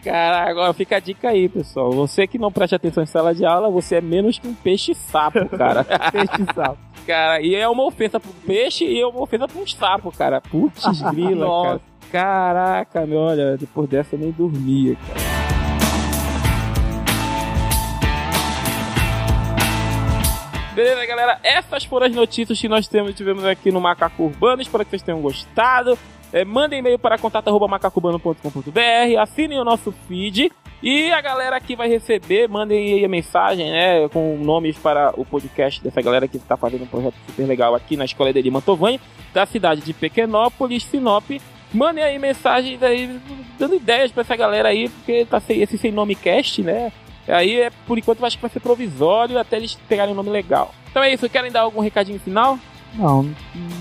Cara, 0.05 0.47
agora 0.49 0.73
fica 0.73 0.97
a 0.97 1.01
dica 1.01 1.31
aí, 1.31 1.49
pessoal. 1.49 1.91
Você 1.91 2.29
que 2.29 2.39
não 2.39 2.53
presta 2.53 2.77
atenção 2.77 3.03
em 3.03 3.07
sala 3.07 3.35
de 3.35 3.45
aula, 3.45 3.69
você 3.69 3.97
é 3.97 4.01
menos 4.01 4.39
que 4.39 4.47
um 4.47 4.55
peixe 4.55 4.95
sapo, 4.95 5.49
cara. 5.49 5.83
Peixe 6.13 6.55
sapo. 6.55 6.79
cara, 7.05 7.41
e 7.41 7.57
é 7.57 7.69
uma 7.69 7.85
ofensa 7.85 8.21
pro 8.21 8.31
peixe 8.47 8.85
e 8.85 9.01
é 9.01 9.07
uma 9.07 9.21
ofensa 9.21 9.49
pro 9.49 9.69
sapo, 9.69 10.13
cara. 10.17 10.41
Putz, 10.41 11.03
grila, 11.11 11.47
cara. 11.67 11.81
Caraca, 12.13 13.07
meu, 13.07 13.19
olha, 13.19 13.57
depois 13.57 13.89
dessa 13.89 14.15
eu 14.15 14.21
nem 14.21 14.31
dormia, 14.31 14.95
cara. 14.95 15.42
Beleza, 20.75 21.05
galera? 21.05 21.39
Essas 21.43 21.85
foram 21.85 22.07
as 22.07 22.15
notícias 22.15 22.59
que 22.59 22.69
nós 22.69 22.89
temos, 22.89 23.15
tivemos 23.15 23.45
aqui 23.45 23.71
no 23.71 23.81
Macaco 23.81 24.25
Urbano. 24.25 24.63
Espero 24.63 24.85
que 24.85 24.91
vocês 24.91 25.03
tenham 25.03 25.21
gostado. 25.21 25.99
É, 26.33 26.47
mandem 26.47 26.79
e-mail 26.79 26.99
para 26.99 27.19
contato.macacobano.com.br, 27.19 29.21
assinem 29.21 29.61
o 29.61 29.65
nosso 29.65 29.93
feed 30.09 30.51
e 30.83 31.13
a 31.13 31.21
galera 31.21 31.57
aqui 31.57 31.77
vai 31.77 31.89
receber, 31.89 32.49
mandem 32.49 32.95
aí 32.95 33.05
a 33.05 33.09
mensagem, 33.09 33.71
né, 33.71 34.09
com 34.09 34.39
nomes 34.39 34.79
para 34.79 35.13
o 35.15 35.27
podcast 35.27 35.85
dessa 35.85 36.01
galera 36.01 36.27
que 36.27 36.39
está 36.39 36.57
fazendo 36.57 36.85
um 36.85 36.87
projeto 36.87 37.17
super 37.27 37.47
legal 37.47 37.75
aqui 37.75 37.99
na 37.99 38.07
Escola 38.07 38.33
de 38.33 38.51
Mantovani, 38.51 38.99
da 39.35 39.45
cidade 39.45 39.83
de 39.83 39.93
Pequenópolis, 39.93 40.85
Sinop. 40.85 41.31
Mandem 41.73 42.03
aí 42.03 42.19
mensagens 42.19 42.83
aí, 42.83 43.21
dando 43.59 43.75
ideias 43.75 44.11
para 44.11 44.23
essa 44.23 44.35
galera 44.35 44.71
aí, 44.71 44.89
porque 44.89 45.27
tá 45.27 45.39
sem, 45.39 45.61
esse 45.61 45.77
sem 45.77 45.93
nome 45.93 46.15
cast, 46.15 46.63
né? 46.63 46.91
Aí, 47.29 47.61
é, 47.61 47.71
por 47.87 47.99
enquanto, 47.99 48.21
eu 48.21 48.27
acho 48.27 48.37
que 48.37 48.43
vai 48.43 48.51
ser 48.51 48.61
provisório 48.61 49.39
até 49.39 49.57
eles 49.57 49.75
pegarem 49.89 50.13
um 50.13 50.17
nome 50.17 50.31
legal. 50.31 50.75
Então 50.91 51.03
é 51.03 51.13
isso, 51.13 51.29
querem 51.29 51.51
dar 51.51 51.63
algum 51.63 51.81
recadinho 51.81 52.19
final? 52.21 52.59
Não, 52.95 53.27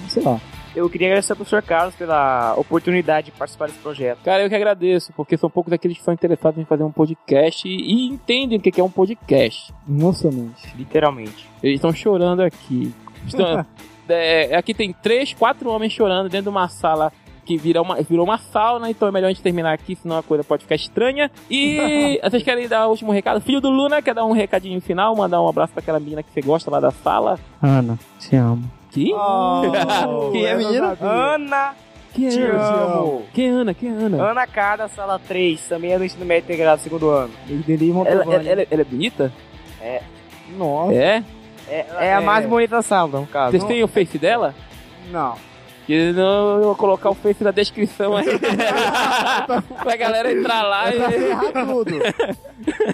sei 0.08 0.24
lá. 0.24 0.40
Eu 0.74 0.90
queria 0.90 1.08
agradecer 1.08 1.34
ao 1.34 1.36
professor 1.36 1.62
Carlos 1.62 1.94
pela 1.96 2.54
oportunidade 2.56 3.26
de 3.26 3.32
participar 3.38 3.68
desse 3.68 3.80
projeto. 3.80 4.20
Cara, 4.24 4.42
eu 4.44 4.48
que 4.48 4.56
agradeço, 4.56 5.12
porque 5.14 5.36
são 5.38 5.50
poucos 5.50 5.70
daqueles 5.70 5.98
que 5.98 6.02
estão 6.02 6.14
interessados 6.14 6.58
em 6.62 6.66
fazer 6.66 6.84
um 6.84 6.92
podcast 6.92 7.68
e, 7.68 7.72
e 7.76 8.06
entendem 8.08 8.58
o 8.58 8.62
que 8.62 8.72
que 8.72 8.80
é 8.80 8.84
um 8.84 8.90
podcast. 8.90 9.74
Emocionante. 9.86 10.74
Literalmente. 10.78 11.50
Eles 11.62 11.76
estão 11.76 11.92
chorando 11.94 12.40
aqui. 12.42 12.94
Estão- 13.28 13.66
é, 14.08 14.56
aqui 14.56 14.74
tem 14.74 14.94
três, 14.94 15.34
quatro 15.34 15.70
homens 15.70 15.92
chorando 15.92 16.30
dentro 16.30 16.44
de 16.44 16.50
uma 16.50 16.70
sala 16.70 17.12
que 17.46 17.58
virou 17.58 17.84
uma, 17.84 17.96
virou 18.02 18.24
uma 18.26 18.38
sauna, 18.38 18.90
então 18.90 19.08
é 19.08 19.12
melhor 19.12 19.28
a 19.28 19.30
gente 19.32 19.42
terminar 19.42 19.74
aqui, 19.74 19.96
senão 19.96 20.18
a 20.18 20.24
coisa 20.24 20.44
pode 20.44 20.64
ficar 20.64 20.76
estranha. 20.76 21.30
E 21.50 22.20
vocês 22.24 22.44
querem 22.44 22.68
dar 22.68 22.88
o 22.88 22.92
último 22.92 23.12
recado? 23.12 23.42
Filho 23.42 23.60
do 23.62 23.70
Luna, 23.70 24.02
quer 24.02 24.14
dar 24.14 24.26
um 24.26 24.32
recadinho 24.32 24.80
final? 24.82 25.16
Mandar 25.16 25.42
um 25.42 25.48
abraço 25.48 25.74
pra 25.74 25.82
aquela 25.82 26.00
menina 26.00 26.22
que 26.24 26.32
você 26.32 26.42
gosta 26.42 26.70
lá 26.70 26.80
da 26.80 26.92
sala? 26.92 27.40
Ana, 27.62 27.98
te 28.20 28.36
amo. 28.36 28.64
Que? 28.92 29.12
Quem 30.32 30.46
é 30.46 30.52
a 30.52 30.56
menina? 30.58 30.98
Ana, 31.02 31.76
Quem 32.14 32.28
é 32.28 32.30
te 32.30 32.42
Ana? 32.42 32.64
amo. 32.64 33.24
Quem 33.34 33.48
é 33.48 33.50
Ana? 33.50 33.74
Quem 33.74 33.90
é 33.90 33.94
Ana? 33.94 34.24
Ana 34.32 34.48
Carda, 34.48 34.88
sala 34.90 35.18
3, 35.20 35.62
também 35.68 35.94
é 35.94 35.98
do 35.98 36.04
ensino 36.06 36.26
médio 36.26 36.46
integrado, 36.46 36.82
segundo 36.82 37.10
ano. 37.10 37.32
Ela, 38.12 38.24
ela, 38.24 38.50
ela- 38.50 38.68
ela 38.70 38.82
é 38.82 38.86
bonita? 38.86 39.32
Nossa. 40.58 40.94
É? 40.94 41.24
É, 41.70 41.86
é 42.02 42.14
a 42.14 42.20
mais 42.22 42.46
bonita 42.46 42.76
da 42.76 42.82
sala, 42.82 43.20
no 43.22 43.26
caso. 43.26 43.52
Vocês 43.52 43.64
têm 43.64 43.82
o 43.84 43.88
face 43.88 44.18
dela? 44.18 44.54
Não. 45.10 45.36
Que 45.92 46.14
não, 46.14 46.56
eu 46.56 46.64
vou 46.64 46.76
colocar 46.76 47.10
o 47.10 47.14
Face 47.14 47.44
na 47.44 47.52
descrição 47.52 48.16
aí. 48.16 48.26
pra 49.84 49.98
galera 49.98 50.32
entrar 50.32 50.62
lá 50.62 50.90
É 50.90 50.96
e. 50.96 51.00
ferrar 51.02 51.68
tudo. 51.68 51.92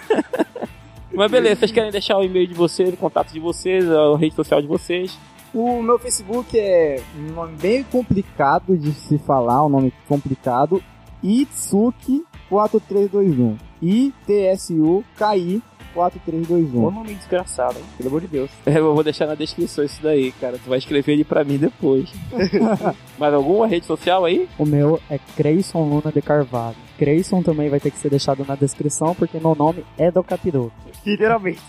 Mas 1.14 1.30
beleza, 1.30 1.60
vocês 1.60 1.70
querem 1.70 1.92
deixar 1.92 2.18
o 2.18 2.24
e-mail 2.24 2.48
de 2.48 2.54
vocês, 2.54 2.92
o 2.92 2.96
contato 2.96 3.32
de 3.32 3.38
vocês, 3.38 3.88
a 3.88 4.16
rede 4.16 4.34
social 4.34 4.60
de 4.60 4.66
vocês. 4.66 5.16
O 5.54 5.80
meu 5.80 5.96
Facebook 5.96 6.58
é 6.58 7.00
um 7.16 7.34
nome 7.34 7.52
bem 7.60 7.84
complicado 7.84 8.76
de 8.76 8.90
se 8.90 9.16
falar, 9.18 9.64
um 9.64 9.68
nome 9.68 9.92
complicado. 10.08 10.82
Itsuki4321. 11.22 13.56
I-T-S-U-K-I 13.80 15.62
4321. 15.98 16.84
Ô 16.84 16.90
nome 16.92 17.14
desgraçado, 17.14 17.76
hein? 17.76 17.84
pelo 17.96 18.08
amor 18.08 18.20
de 18.20 18.28
Deus. 18.28 18.50
Eu 18.64 18.94
vou 18.94 19.02
deixar 19.02 19.26
na 19.26 19.34
descrição 19.34 19.84
isso 19.84 20.00
daí, 20.00 20.30
cara. 20.32 20.56
Tu 20.62 20.68
vai 20.68 20.78
escrever 20.78 21.12
ele 21.12 21.24
pra 21.24 21.42
mim 21.42 21.58
depois. 21.58 22.08
Mais 23.18 23.34
alguma 23.34 23.66
rede 23.66 23.84
social 23.84 24.24
aí? 24.24 24.48
O 24.56 24.64
meu 24.64 25.00
é 25.10 25.18
Creyson 25.36 25.82
Luna 25.82 26.12
de 26.12 26.22
Carvalho. 26.22 26.76
Creyson 26.96 27.42
também 27.42 27.68
vai 27.68 27.80
ter 27.80 27.90
que 27.90 27.98
ser 27.98 28.10
deixado 28.10 28.44
na 28.46 28.54
descrição, 28.54 29.14
porque 29.14 29.38
meu 29.40 29.56
nome 29.56 29.84
é 29.96 30.10
do 30.10 30.22
Capiroto. 30.22 30.72
Literalmente. 31.04 31.60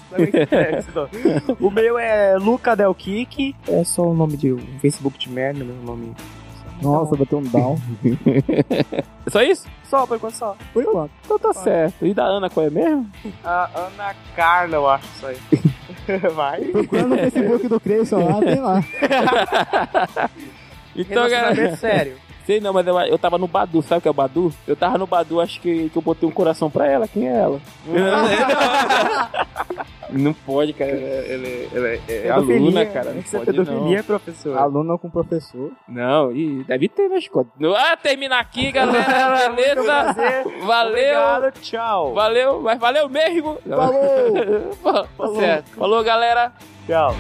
É, 0.52 0.84
o 1.60 1.72
meu 1.72 1.98
é 1.98 2.38
Luca 2.38 2.76
Del 2.76 2.94
Kik. 2.94 3.56
É 3.68 3.84
só 3.84 4.04
o 4.04 4.14
nome 4.14 4.38
de 4.38 4.54
um 4.54 4.60
Facebook 4.80 5.18
de 5.18 5.30
merda, 5.30 5.64
meu 5.64 5.76
nome. 5.84 6.14
Nossa, 6.82 7.16
bateu 7.16 7.38
um 7.40 7.44
down. 7.44 7.78
É 9.26 9.30
só 9.30 9.42
isso? 9.42 9.68
Só, 9.84 10.06
por 10.06 10.18
enquanto 10.18 10.34
só. 10.36 10.56
Por 10.74 10.84
enquanto. 10.84 11.12
Então 11.26 11.40
tá 11.40 11.54
certo. 11.54 12.06
E 12.06 12.14
da 12.14 12.24
Ana, 12.26 12.50
qual 12.50 12.66
é 12.66 12.70
mesmo? 12.70 13.10
A 13.44 13.70
Ana 13.74 14.16
Carla, 14.36 14.76
eu 14.76 14.90
acho 14.90 15.06
isso 15.16 15.26
aí. 15.28 15.38
Vai. 16.36 16.62
Procurando 16.66 17.10
no 17.10 17.18
Facebook 17.18 17.68
do 17.68 17.80
Creyson 17.80 18.26
lá, 18.26 18.40
tem 18.40 18.60
lá. 18.60 18.84
Então, 20.96 21.30
galera. 21.30 21.76
Sério. 21.78 22.18
Sei 22.50 22.60
não, 22.60 22.74
mas 22.74 22.88
eu, 22.88 23.00
eu 23.02 23.20
tava 23.20 23.38
no 23.38 23.48
Badu, 23.48 23.80
sabe 23.84 24.00
o 24.00 24.02
que 24.02 24.08
é 24.08 24.12
o 24.12 24.14
Badu? 24.14 24.52
Eu 24.66 24.76
tava 24.76 24.98
no 24.98 25.06
Badu, 25.06 25.40
acho 25.40 25.62
que, 25.62 25.88
que 25.88 25.96
eu 25.96 26.02
botei 26.02 26.28
um 26.28 26.32
coração 26.32 26.68
pra 26.68 26.88
ela. 26.88 27.08
Quem 27.08 27.28
é 27.28 27.42
ela? 27.42 27.62
não 30.10 30.34
pode, 30.34 30.74
cara. 30.74 30.90
Ela, 30.90 30.98
ela, 30.98 31.48
ela 31.76 31.88
é, 31.90 32.02
é 32.08 32.30
aluna, 32.32 32.88
cara. 32.88 33.14
Não 33.14 33.20
é 33.20 33.22
pode, 33.22 33.36
não. 33.36 33.46
pedofilia, 33.66 34.04
professor. 34.04 34.58
Aluno 34.58 34.98
com 34.98 35.12
professor. 35.12 35.72
Não, 35.88 36.32
e 36.32 36.64
deve 36.64 36.90
ter 36.90 37.08
na 37.08 37.20
escola. 37.20 37.46
Ah, 37.78 37.96
termina 37.96 38.40
aqui, 38.40 38.72
galera. 38.72 39.50
Beleza? 39.54 40.44
Valeu. 40.66 41.20
Obrigado, 41.20 41.52
tchau. 41.62 42.16
Valeu, 42.16 42.62
mas 42.64 42.80
valeu 42.80 43.08
mesmo. 43.08 43.60
Falou! 43.64 44.74
Tá 45.16 45.28
certo. 45.36 45.70
Falou, 45.76 46.04
galera. 46.04 46.52
Tchau. 46.88 47.14